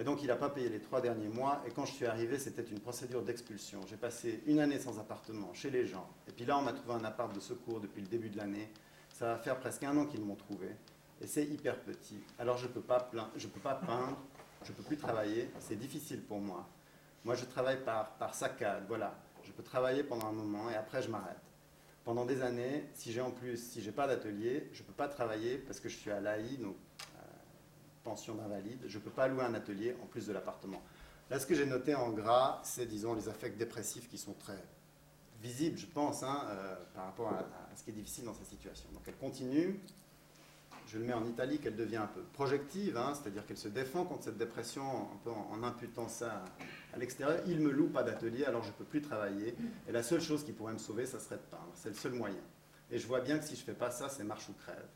Et 0.00 0.04
donc 0.04 0.22
il 0.22 0.28
n'a 0.28 0.36
pas 0.36 0.48
payé 0.48 0.70
les 0.70 0.80
trois 0.80 1.02
derniers 1.02 1.28
mois. 1.28 1.62
Et 1.66 1.70
quand 1.70 1.84
je 1.84 1.92
suis 1.92 2.06
arrivé, 2.06 2.38
c'était 2.38 2.62
une 2.62 2.80
procédure 2.80 3.22
d'expulsion. 3.22 3.80
J'ai 3.90 3.96
passé 3.96 4.42
une 4.46 4.60
année 4.60 4.78
sans 4.78 4.98
appartement 4.98 5.52
chez 5.52 5.68
les 5.68 5.86
gens. 5.86 6.08
Et 6.28 6.32
puis 6.32 6.46
là, 6.46 6.56
on 6.56 6.62
m'a 6.62 6.72
trouvé 6.72 6.94
un 6.94 7.04
appart 7.04 7.34
de 7.34 7.40
secours 7.40 7.80
depuis 7.80 8.00
le 8.00 8.08
début 8.08 8.30
de 8.30 8.38
l'année. 8.38 8.70
Ça 9.10 9.26
va 9.26 9.36
faire 9.36 9.58
presque 9.58 9.82
un 9.82 9.94
an 9.98 10.06
qu'ils 10.06 10.24
m'ont 10.24 10.34
trouvé 10.34 10.70
et 11.20 11.26
c'est 11.26 11.44
hyper 11.44 11.80
petit. 11.80 12.18
Alors 12.38 12.58
je 12.58 12.66
ne 12.66 12.72
peux, 12.72 12.80
pas 12.80 13.00
peux 13.00 13.60
pas 13.60 13.74
peindre, 13.74 14.18
je 14.64 14.70
ne 14.70 14.76
peux 14.76 14.82
plus 14.82 14.96
travailler, 14.96 15.50
c'est 15.60 15.76
difficile 15.76 16.22
pour 16.22 16.40
moi. 16.40 16.68
Moi 17.24 17.34
je 17.34 17.44
travaille 17.44 17.82
par, 17.84 18.16
par 18.16 18.34
saccade, 18.34 18.84
voilà. 18.88 19.14
Je 19.42 19.52
peux 19.52 19.62
travailler 19.62 20.02
pendant 20.02 20.26
un 20.26 20.32
moment 20.32 20.70
et 20.70 20.74
après 20.74 21.02
je 21.02 21.10
m'arrête. 21.10 21.36
Pendant 22.04 22.26
des 22.26 22.42
années, 22.42 22.88
si 22.92 23.12
j'ai 23.12 23.22
en 23.22 23.30
plus, 23.30 23.56
si 23.56 23.80
j'ai 23.80 23.92
pas 23.92 24.06
d'atelier, 24.06 24.68
je 24.72 24.82
ne 24.82 24.86
peux 24.86 24.92
pas 24.92 25.08
travailler 25.08 25.56
parce 25.56 25.80
que 25.80 25.88
je 25.88 25.96
suis 25.96 26.10
à 26.10 26.20
l'AI, 26.20 26.58
donc 26.58 26.76
euh, 27.00 27.20
pension 28.02 28.34
d'invalide. 28.34 28.80
Je 28.86 28.98
ne 28.98 29.02
peux 29.02 29.10
pas 29.10 29.26
louer 29.26 29.42
un 29.42 29.54
atelier 29.54 29.96
en 30.02 30.06
plus 30.06 30.26
de 30.26 30.32
l'appartement. 30.34 30.82
Là, 31.30 31.40
ce 31.40 31.46
que 31.46 31.54
j'ai 31.54 31.64
noté 31.64 31.94
en 31.94 32.10
gras, 32.10 32.60
c'est, 32.62 32.84
disons, 32.84 33.14
les 33.14 33.30
affects 33.30 33.56
dépressifs 33.56 34.10
qui 34.10 34.18
sont 34.18 34.34
très 34.34 34.62
visibles, 35.40 35.78
je 35.78 35.86
pense, 35.86 36.22
hein, 36.22 36.42
euh, 36.50 36.76
par 36.94 37.06
rapport 37.06 37.28
à, 37.28 37.38
à, 37.38 37.76
ce 37.76 37.82
qui 37.84 37.90
est 37.90 37.94
difficile 37.94 38.24
dans 38.24 38.34
sa 38.34 38.44
situation. 38.44 38.88
Donc 38.92 39.02
elle 39.06 39.16
continue, 39.16 39.80
je 40.86 40.98
le 40.98 41.04
mets 41.04 41.12
en 41.12 41.24
italique, 41.24 41.62
elle 41.64 41.76
devient 41.76 41.96
un 41.96 42.06
peu 42.06 42.20
projective, 42.32 42.96
hein, 42.96 43.14
c'est-à-dire 43.14 43.46
qu'elle 43.46 43.58
se 43.58 43.68
défend 43.68 44.04
contre 44.04 44.24
cette 44.24 44.36
dépression 44.36 44.82
un 44.84 45.16
peu 45.22 45.30
en, 45.30 45.62
imputant 45.62 46.08
ça 46.08 46.44
à, 46.92 46.98
l'extérieur. 46.98 47.40
Il 47.46 47.60
me 47.60 47.70
loue 47.70 47.88
pas 47.88 48.02
d'atelier, 48.02 48.44
alors 48.44 48.62
je 48.62 48.68
ne 48.68 48.74
peux 48.74 48.84
plus 48.84 49.00
travailler. 49.00 49.56
Et 49.88 49.92
la 49.92 50.02
seule 50.02 50.20
chose 50.20 50.44
qui 50.44 50.52
pourrait 50.52 50.74
me 50.74 50.78
sauver, 50.78 51.06
ça 51.06 51.18
serait 51.18 51.36
de 51.36 51.50
peindre. 51.50 51.70
C'est 51.74 51.88
le 51.88 51.94
seul 51.94 52.12
moyen. 52.12 52.42
Et 52.90 52.98
je 52.98 53.06
vois 53.06 53.20
bien 53.20 53.38
que 53.38 53.44
si 53.44 53.56
je 53.56 53.60
ne 53.60 53.66
fais 53.66 53.74
pas 53.74 53.90
ça, 53.90 54.08
c'est 54.08 54.24
marche 54.24 54.48
ou 54.48 54.52
crève. 54.52 54.86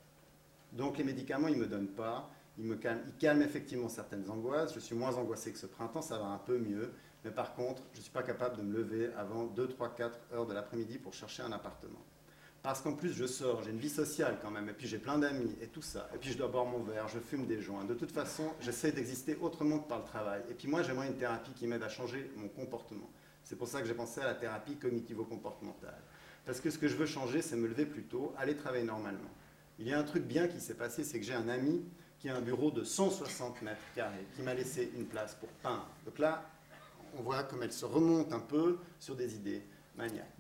Donc 0.72 0.98
les 0.98 1.05
médicaments, 1.05 1.48
ils 1.48 1.57
ne 1.57 1.62
me 1.62 1.66
donnent 1.66 1.88
pas. 1.88 2.31
Ils, 2.59 2.64
me 2.64 2.77
calment, 2.77 3.03
ils 3.07 3.14
calment 3.14 3.42
effectivement 3.42 3.88
certaines 3.88 4.29
angoisses. 4.31 4.74
Je 4.74 4.81
suis 4.81 4.94
moins 4.94 5.14
angoissé 5.16 5.53
que 5.53 5.59
ce 5.59 5.66
printemps, 5.66 6.03
ça 6.03 6.18
va 6.18 6.27
un 6.27 6.38
peu 6.38 6.59
mieux. 6.59 6.92
Mais 7.24 7.31
par 7.31 7.55
contre, 7.55 7.83
je 7.92 7.98
ne 7.98 8.03
suis 8.03 8.12
pas 8.12 8.22
capable 8.22 8.59
de 8.59 8.62
me 8.62 8.77
lever 8.77 9.11
avant 9.16 9.44
2, 9.44 9.68
3, 9.68 9.94
4 9.94 10.18
heures 10.35 10.46
de 10.46 10.55
l'après-midi 10.55 10.98
pour 10.98 11.14
chercher 11.14 11.42
un 11.42 11.53
appartement. 11.53 12.05
Parce 12.68 12.83
qu'en 12.83 12.92
plus, 12.92 13.14
je 13.14 13.24
sors, 13.24 13.62
j'ai 13.62 13.70
une 13.70 13.78
vie 13.78 13.88
sociale 13.88 14.37
quand 14.42 14.50
même, 14.50 14.68
et 14.68 14.74
puis 14.74 14.87
j'ai 14.87 14.98
plein 14.98 15.16
d'amis, 15.16 15.57
et 15.62 15.68
tout 15.68 15.81
ça. 15.81 16.07
Et 16.14 16.18
puis 16.18 16.33
je 16.33 16.37
dois 16.37 16.48
boire 16.48 16.66
mon 16.66 16.81
verre, 16.81 17.09
je 17.09 17.18
fume 17.18 17.46
des 17.46 17.62
joints. 17.62 17.87
De 17.87 17.94
toute 17.94 18.12
façon, 18.12 18.52
j'essaie 18.61 18.92
d'exister 18.92 19.38
autrement 19.40 19.78
que 19.78 19.88
par 19.88 20.00
le 20.00 20.04
travail. 20.04 20.42
Et 20.50 20.52
puis 20.52 20.68
moi, 20.68 20.83
j'aimerais 20.83 21.07
une 21.07 21.16
thérapie 21.16 21.52
qui 21.52 21.66
m'aide 21.66 21.83
à 21.83 21.88
changer 21.88 22.31
mon 22.37 22.46
comportement. 22.48 23.09
C'est 23.42 23.57
pour 23.57 23.68
ça 23.68 23.81
que 23.81 23.88
j'ai 23.88 23.94
pensé 23.94 24.20
à 24.20 24.26
la 24.26 24.35
thérapie 24.35 24.76
cognitivo-comportementale. 24.76 25.96
Parce 26.44 26.61
que 26.61 26.68
ce 26.68 26.76
que 26.76 26.88
je 26.88 26.96
veux 26.96 27.07
changer, 27.07 27.40
c'est 27.40 27.57
me 27.57 27.68
lever 27.68 27.87
plus 27.87 28.02
tôt, 28.02 28.35
aller 28.37 28.54
travailler 28.54 28.85
normalement. 28.85 29.31
Il 29.78 29.88
y 29.88 29.94
a 29.94 29.98
un 29.98 30.04
truc 30.04 30.24
bien 30.24 30.46
qui 30.46 30.61
s'est 30.61 30.74
passé, 30.74 31.04
c'est 31.04 31.18
que 31.18 31.24
j'ai 31.24 31.33
un 31.33 31.48
ami 31.48 31.87
qui 32.18 32.28
a 32.28 32.37
un 32.37 32.42
bureau 32.42 32.70
de 32.70 32.85
160 32.85 33.62
mètres 33.62 33.81
carrés, 33.94 34.26
qui 34.37 34.42
m'a 34.42 34.52
laissé 34.52 34.92
une 34.94 35.07
place 35.07 35.35
pour 35.37 35.48
peindre. 35.62 35.88
Donc 36.04 36.18
là, 36.18 36.44
on 37.16 37.22
voit 37.22 37.44
comme 37.44 37.62
elle 37.62 37.72
se 37.72 37.87
remonte 37.87 38.31
un 38.35 38.40
peu 38.40 38.76
sur 39.00 39.16
des 39.16 39.37
idées. 39.37 39.62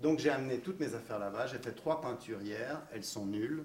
Donc 0.00 0.18
j'ai 0.18 0.30
amené 0.30 0.58
toutes 0.58 0.80
mes 0.80 0.94
affaires 0.94 1.18
là-bas, 1.18 1.46
j'ai 1.46 1.58
fait 1.58 1.72
trois 1.72 2.00
peintures 2.00 2.40
hier, 2.42 2.80
elles 2.92 3.04
sont 3.04 3.26
nulles. 3.26 3.64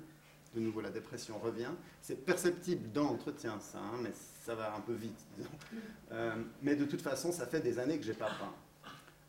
De 0.55 0.59
nouveau, 0.59 0.81
la 0.81 0.91
dépression 0.91 1.39
revient. 1.39 1.71
C'est 1.99 2.25
perceptible 2.25 2.91
dans 2.91 3.05
l'entretien, 3.05 3.59
ça, 3.59 3.79
hein, 3.79 3.97
mais 4.03 4.11
ça 4.45 4.53
va 4.53 4.75
un 4.75 4.81
peu 4.81 4.93
vite, 4.93 5.19
disons. 5.37 5.49
Euh, 6.11 6.35
mais 6.61 6.75
de 6.75 6.85
toute 6.85 7.01
façon, 7.01 7.31
ça 7.31 7.47
fait 7.47 7.59
des 7.59 7.79
années 7.79 7.97
que 7.97 8.03
j'ai 8.03 8.13
pas 8.13 8.27
peint. 8.27 8.53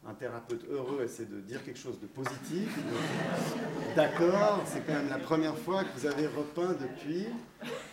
Un 0.07 0.13
thérapeute 0.13 0.67
heureux 0.69 1.03
essaie 1.03 1.25
de 1.25 1.41
dire 1.41 1.65
quelque 1.65 1.79
chose 1.79 1.99
de 1.99 2.07
positif. 2.07 2.79
D'accord, 3.97 4.63
c'est 4.67 4.87
quand 4.87 4.93
même 4.93 5.09
la 5.09 5.19
première 5.19 5.57
fois 5.57 5.83
que 5.83 5.99
vous 5.99 6.05
avez 6.05 6.27
repeint 6.27 6.75
depuis. 6.75 7.27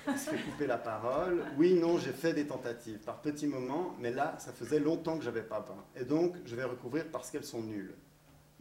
Il 0.10 0.18
se 0.18 0.30
fait 0.30 0.42
couper 0.44 0.68
la 0.68 0.78
parole. 0.78 1.46
Oui, 1.58 1.76
non, 1.76 1.98
j'ai 2.00 2.12
fait 2.12 2.34
des 2.34 2.46
tentatives 2.46 2.98
par 2.98 3.22
petits 3.22 3.48
moments, 3.48 3.96
mais 4.02 4.12
là, 4.12 4.36
ça 4.40 4.52
faisait 4.52 4.80
longtemps 4.80 5.18
que 5.18 5.24
j'avais 5.24 5.44
pas 5.44 5.62
peint. 5.62 5.86
Et 5.96 6.04
donc, 6.04 6.36
je 6.44 6.54
vais 6.54 6.66
recouvrir 6.66 7.06
parce 7.10 7.32
qu'elles 7.32 7.46
sont 7.46 7.62
nulles. 7.62 7.96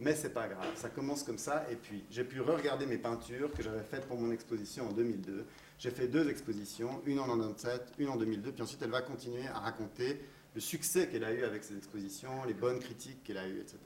Mais 0.00 0.14
c'est 0.14 0.30
pas 0.30 0.48
grave, 0.48 0.66
ça 0.76 0.88
commence 0.88 1.22
comme 1.22 1.36
ça. 1.36 1.66
Et 1.70 1.76
puis, 1.76 2.02
j'ai 2.10 2.24
pu 2.24 2.40
re-regarder 2.40 2.86
mes 2.86 2.96
peintures 2.96 3.52
que 3.52 3.62
j'avais 3.62 3.82
faites 3.82 4.06
pour 4.06 4.18
mon 4.18 4.32
exposition 4.32 4.88
en 4.88 4.92
2002. 4.92 5.44
J'ai 5.78 5.90
fait 5.90 6.08
deux 6.08 6.30
expositions, 6.30 7.02
une 7.04 7.20
en 7.20 7.26
97, 7.26 7.92
une 7.98 8.08
en 8.08 8.16
2002. 8.16 8.52
Puis 8.52 8.62
ensuite, 8.62 8.80
elle 8.80 8.90
va 8.90 9.02
continuer 9.02 9.46
à 9.46 9.58
raconter 9.58 10.18
le 10.54 10.60
succès 10.60 11.06
qu'elle 11.08 11.24
a 11.24 11.32
eu 11.32 11.44
avec 11.44 11.62
ces 11.62 11.76
expositions, 11.76 12.44
les 12.46 12.54
bonnes 12.54 12.78
critiques 12.78 13.22
qu'elle 13.22 13.36
a 13.36 13.46
eues, 13.46 13.60
etc. 13.60 13.76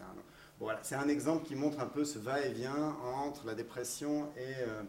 voilà, 0.60 0.78
c'est 0.82 0.94
un 0.94 1.08
exemple 1.08 1.44
qui 1.44 1.56
montre 1.56 1.80
un 1.80 1.86
peu 1.86 2.04
ce 2.04 2.18
va-et-vient 2.20 2.96
entre 3.02 3.44
la 3.46 3.54
dépression 3.54 4.30
euh, 4.38 4.82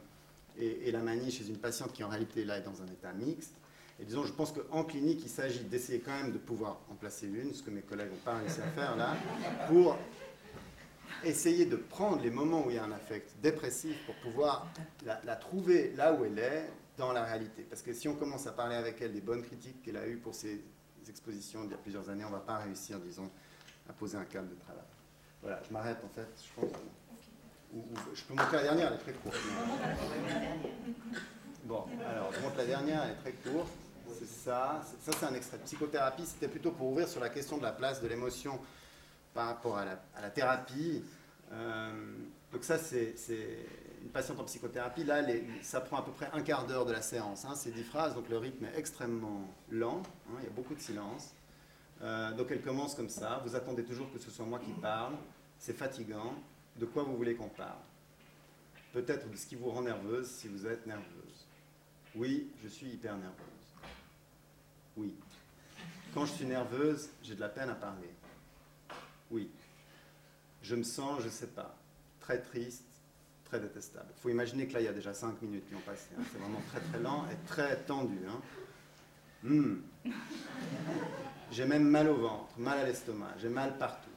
et, 0.57 0.88
et, 0.88 0.91
la 0.91 1.01
manie 1.01 1.31
chez 1.31 1.49
une 1.49 1.57
patiente 1.57 1.91
qui 1.91 2.03
en 2.03 2.07
réalité 2.07 2.45
là 2.45 2.59
est 2.59 2.61
dans 2.61 2.81
un 2.81 2.85
état 2.85 3.11
mixte. 3.11 3.55
Et 3.99 4.05
disons, 4.05 4.25
je 4.25 4.31
pense 4.31 4.53
qu'en 4.53 4.83
clinique, 4.83 5.21
il 5.23 5.29
s'agit 5.29 5.63
d'essayer 5.63 5.99
quand 5.99 6.11
même 6.11 6.31
de 6.31 6.38
pouvoir 6.38 6.79
en 6.91 6.95
placer 6.95 7.27
une, 7.27 7.53
ce 7.53 7.63
que 7.63 7.71
mes 7.71 7.81
collègues 7.81 8.11
n'ont 8.11 8.17
pas 8.17 8.38
réussi 8.38 8.61
à 8.61 8.67
faire 8.67 8.95
là, 8.95 9.15
pour 9.67 9.97
essayer 11.25 11.65
de 11.65 11.75
prendre 11.75 12.21
les 12.21 12.29
moments 12.29 12.65
où 12.65 12.69
il 12.69 12.75
y 12.75 12.79
a 12.79 12.83
un 12.83 12.91
affect 12.91 13.35
dépressif 13.41 13.97
pour 14.05 14.15
pouvoir 14.15 14.67
la, 15.03 15.35
trouver 15.35 15.93
là 15.95 16.13
où 16.13 16.25
elle 16.25 16.39
est 16.39 16.69
dans 16.97 17.11
la 17.11 17.23
réalité. 17.23 17.63
Parce 17.63 17.81
que 17.81 17.93
si 17.93 18.07
on 18.07 18.15
commence 18.15 18.47
à 18.47 18.51
parler 18.51 18.75
avec 18.75 19.01
elle 19.01 19.13
des 19.13 19.21
bonnes 19.21 19.43
critiques 19.43 19.81
qu'elle 19.81 19.97
a 19.97 20.07
eues 20.07 20.17
pour 20.17 20.33
ses 20.33 20.63
expositions 21.07 21.63
il 21.63 21.71
y 21.71 21.73
a 21.73 21.77
plusieurs 21.77 22.09
années, 22.09 22.23
on 22.23 22.29
ne 22.29 22.35
va 22.35 22.39
pas 22.39 22.57
réussir, 22.57 22.99
disons, 22.99 23.29
à 23.89 23.93
poser 23.93 24.17
un 24.17 24.25
cadre 24.25 24.49
de 24.49 24.55
travail. 24.55 24.83
Voilà, 25.41 25.61
je 25.67 25.73
m'arrête 25.73 25.99
en 26.03 26.09
fait, 26.09 26.27
je 26.38 26.61
pense. 26.61 26.71
Je 28.13 28.23
peux 28.23 28.33
montrer 28.33 28.57
la 28.57 28.63
dernière, 28.63 28.88
elle 28.88 28.93
est 28.93 28.97
très 28.97 29.13
courte. 29.13 29.38
Bon, 31.65 31.83
alors 32.07 32.31
je 32.31 32.39
montre 32.39 32.57
la 32.57 32.65
dernière, 32.65 33.03
elle 33.03 33.11
est 33.11 33.31
très 33.31 33.51
courte. 33.51 33.71
C'est 34.19 34.27
ça. 34.27 34.81
Ça, 35.03 35.11
c'est 35.19 35.25
un 35.25 35.33
extrait 35.33 35.57
de 35.57 35.63
psychothérapie. 35.63 36.25
C'était 36.25 36.47
plutôt 36.47 36.71
pour 36.71 36.88
ouvrir 36.88 37.07
sur 37.07 37.19
la 37.19 37.29
question 37.29 37.57
de 37.57 37.63
la 37.63 37.71
place 37.71 38.01
de 38.01 38.07
l'émotion 38.07 38.59
par 39.36 39.48
rapport 39.48 39.78
à 39.78 39.86
la, 39.86 40.30
thérapie. 40.32 41.04
Euh, 41.52 41.91
donc 42.52 42.63
ça, 42.63 42.80
c'est 42.80 43.13
une 44.02 44.10
patiente 44.10 44.39
en 44.39 44.45
psychothérapie. 44.45 45.04
Là, 45.04 45.21
ça 45.62 45.82
prend 45.82 45.98
à 45.98 46.02
peu 46.02 46.12
près 46.12 46.30
un 46.34 46.41
quart 46.41 46.65
d'heure 46.65 46.86
de 46.86 46.93
la 46.93 47.02
séance. 47.02 47.45
Hein, 47.45 47.54
c'est 47.54 47.71
dix 47.71 47.84
phrases, 47.84 48.15
donc 48.15 48.30
le 48.30 48.38
rythme 48.38 48.65
est 48.65 48.80
extrêmement 48.80 49.48
lent. 49.69 50.02
Hein, 50.30 50.38
il 50.39 50.45
y 50.45 50.48
a 50.48 50.52
beaucoup 50.52 50.74
de 50.74 50.80
silence. 50.80 51.36
Euh, 52.02 52.32
donc 52.32 52.48
elle 52.50 52.62
commence 52.62 52.95
comme 52.95 53.10
ça. 53.10 53.41
Vous 53.45 53.56
attendez 53.56 53.84
toujours 53.84 54.12
que 54.12 54.19
ce 54.19 54.32
soit 54.32 54.45
moi 54.45 54.60
qui 54.60 54.71
parle. 54.71 55.13
C'est 55.60 55.78
fatigant. 55.78 56.34
De 56.78 56.86
quoi 56.86 57.04
vous 57.04 57.15
voulez 57.15 57.36
qu'on 57.36 57.50
parle? 57.50 57.80
Peut-être 58.93 59.30
de 59.30 59.36
ce 59.36 59.45
qui 59.45 59.56
vous 59.56 59.69
rend 59.69 59.82
nerveuse 59.82 60.30
si 60.30 60.48
vous 60.48 60.65
êtes 60.65 60.86
nerveuse. 60.86 61.48
Oui, 62.15 62.52
je 62.63 62.69
suis 62.69 62.88
hyper 62.88 63.17
nerveuse. 63.17 63.74
Oui. 64.95 65.13
Quand 66.13 66.26
je 66.26 66.32
suis 66.32 66.45
nerveuse, 66.45 67.10
j'ai 67.21 67.36
de 67.36 67.41
la 67.41 67.50
peine 67.50 67.69
à 67.69 67.76
parler. 67.76 68.10
Oui. 69.31 69.49
Je 70.61 70.75
me 70.75 70.83
sens, 70.83 71.21
je 71.21 71.25
ne 71.25 71.31
sais 71.31 71.47
pas, 71.47 71.77
très 72.19 72.41
triste, 72.41 72.85
très 73.45 73.59
détestable. 73.59 74.07
Il 74.17 74.21
faut 74.21 74.29
imaginer 74.29 74.67
que 74.67 74.73
là, 74.73 74.81
il 74.81 74.85
y 74.85 74.89
a 74.89 74.93
déjà 74.93 75.13
cinq 75.13 75.41
minutes 75.41 75.67
qui 75.67 75.75
ont 75.75 75.81
passé. 75.81 76.09
Hein. 76.17 76.23
C'est 76.31 76.39
vraiment 76.39 76.61
très 76.69 76.79
très 76.79 76.99
lent 76.99 77.25
et 77.31 77.47
très 77.47 77.77
tendu. 77.83 78.19
Hein. 78.27 78.41
Hmm. 79.43 79.75
J'ai 81.51 81.65
même 81.65 81.88
mal 81.88 82.09
au 82.09 82.15
ventre, 82.15 82.57
mal 82.57 82.79
à 82.79 82.83
l'estomac, 82.83 83.33
j'ai 83.38 83.49
mal 83.49 83.77
partout. 83.77 84.09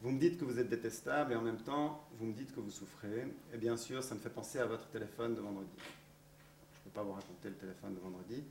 Vous 0.00 0.10
me 0.10 0.18
dites 0.18 0.38
que 0.38 0.44
vous 0.44 0.58
êtes 0.58 0.68
détestable 0.68 1.32
et 1.32 1.36
en 1.36 1.42
même 1.42 1.58
temps, 1.58 2.04
vous 2.18 2.26
me 2.26 2.32
dites 2.32 2.54
que 2.54 2.60
vous 2.60 2.70
souffrez. 2.70 3.26
Et 3.52 3.56
bien 3.56 3.76
sûr, 3.76 4.02
ça 4.02 4.14
me 4.14 4.20
fait 4.20 4.30
penser 4.30 4.58
à 4.58 4.66
votre 4.66 4.86
téléphone 4.88 5.34
de 5.34 5.40
vendredi. 5.40 5.70
Je 5.76 6.78
ne 6.80 6.84
peux 6.84 6.90
pas 6.90 7.02
vous 7.02 7.12
raconter 7.12 7.48
le 7.48 7.56
téléphone 7.56 7.94
de 7.94 8.00
vendredi. 8.00 8.44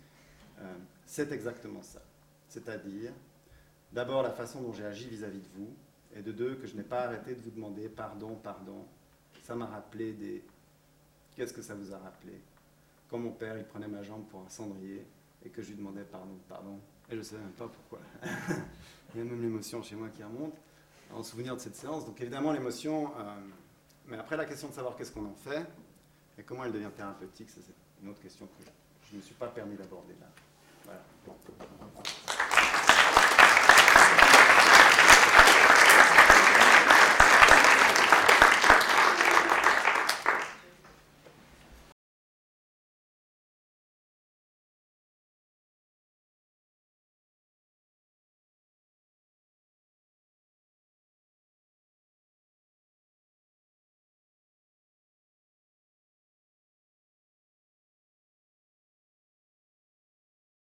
Euh, 0.60 0.76
c'est 1.06 1.32
exactement 1.32 1.82
ça. 1.84 2.02
C'est-à-dire, 2.50 3.12
D'abord, 3.92 4.22
la 4.24 4.32
façon 4.32 4.62
dont 4.62 4.74
j'ai 4.74 4.86
agi 4.86 5.08
vis-à-vis 5.08 5.40
de 5.40 5.48
vous, 5.56 5.74
et 6.16 6.22
de 6.22 6.32
deux, 6.32 6.56
que 6.56 6.68
je 6.68 6.76
n'ai 6.76 6.84
pas 6.84 7.02
arrêté 7.02 7.36
de 7.36 7.42
vous 7.42 7.52
demander 7.52 7.90
pardon, 7.90 8.36
pardon. 8.36 8.86
Ça 9.44 9.56
m'a 9.56 9.66
rappelé 9.66 10.14
des. 10.14 10.44
Qu'est-ce 11.36 11.54
que 11.54 11.62
ça 11.62 11.76
vous 11.76 11.94
a 11.94 11.98
rappelé? 11.98 12.42
Quand 13.10 13.20
mon 13.20 13.32
père, 13.32 13.58
il 13.58 13.64
prenait 13.64 13.88
ma 13.88 14.04
jambe 14.04 14.26
pour 14.28 14.42
un 14.42 14.50
cendrier, 14.50 15.06
et 15.46 15.50
que 15.50 15.62
je 15.62 15.70
lui 15.70 15.78
demandais 15.78 16.04
pardon, 16.04 16.38
pardon. 16.50 16.80
Et 17.10 17.14
je 17.14 17.20
ne 17.20 17.24
savais 17.24 17.44
même 17.44 17.52
pas 17.52 17.68
pourquoi. 17.68 18.00
il 19.14 19.20
y 19.20 19.22
a 19.22 19.24
même 19.24 19.42
l'émotion 19.42 19.82
chez 19.82 19.96
moi 19.96 20.10
qui 20.10 20.24
remonte, 20.24 20.56
en 21.14 21.24
souvenir 21.24 21.56
de 21.56 21.62
cette 21.62 21.76
séance. 21.76 22.06
Donc 22.06 22.20
évidemment, 22.20 22.52
l'émotion. 22.52 23.12
Euh, 23.18 23.36
mais 24.08 24.18
après, 24.18 24.36
la 24.38 24.46
question 24.46 24.70
de 24.70 24.74
savoir 24.74 24.96
qu'est-ce 24.96 25.12
qu'on 25.12 25.26
en 25.26 25.36
fait, 25.36 25.66
et 26.38 26.44
comment 26.44 26.66
elle 26.66 26.74
devient 26.74 26.92
thérapeutique, 26.96 27.50
c'est 27.50 27.62
une 28.04 28.10
autre 28.10 28.22
question 28.22 28.46
que 28.46 28.66
je 29.10 29.14
ne 29.14 29.18
me 29.18 29.24
suis 29.24 29.36
pas 29.36 29.48
permis 29.48 29.76
d'aborder 29.76 30.16
là. 30.20 30.28
Voilà. 30.86 31.02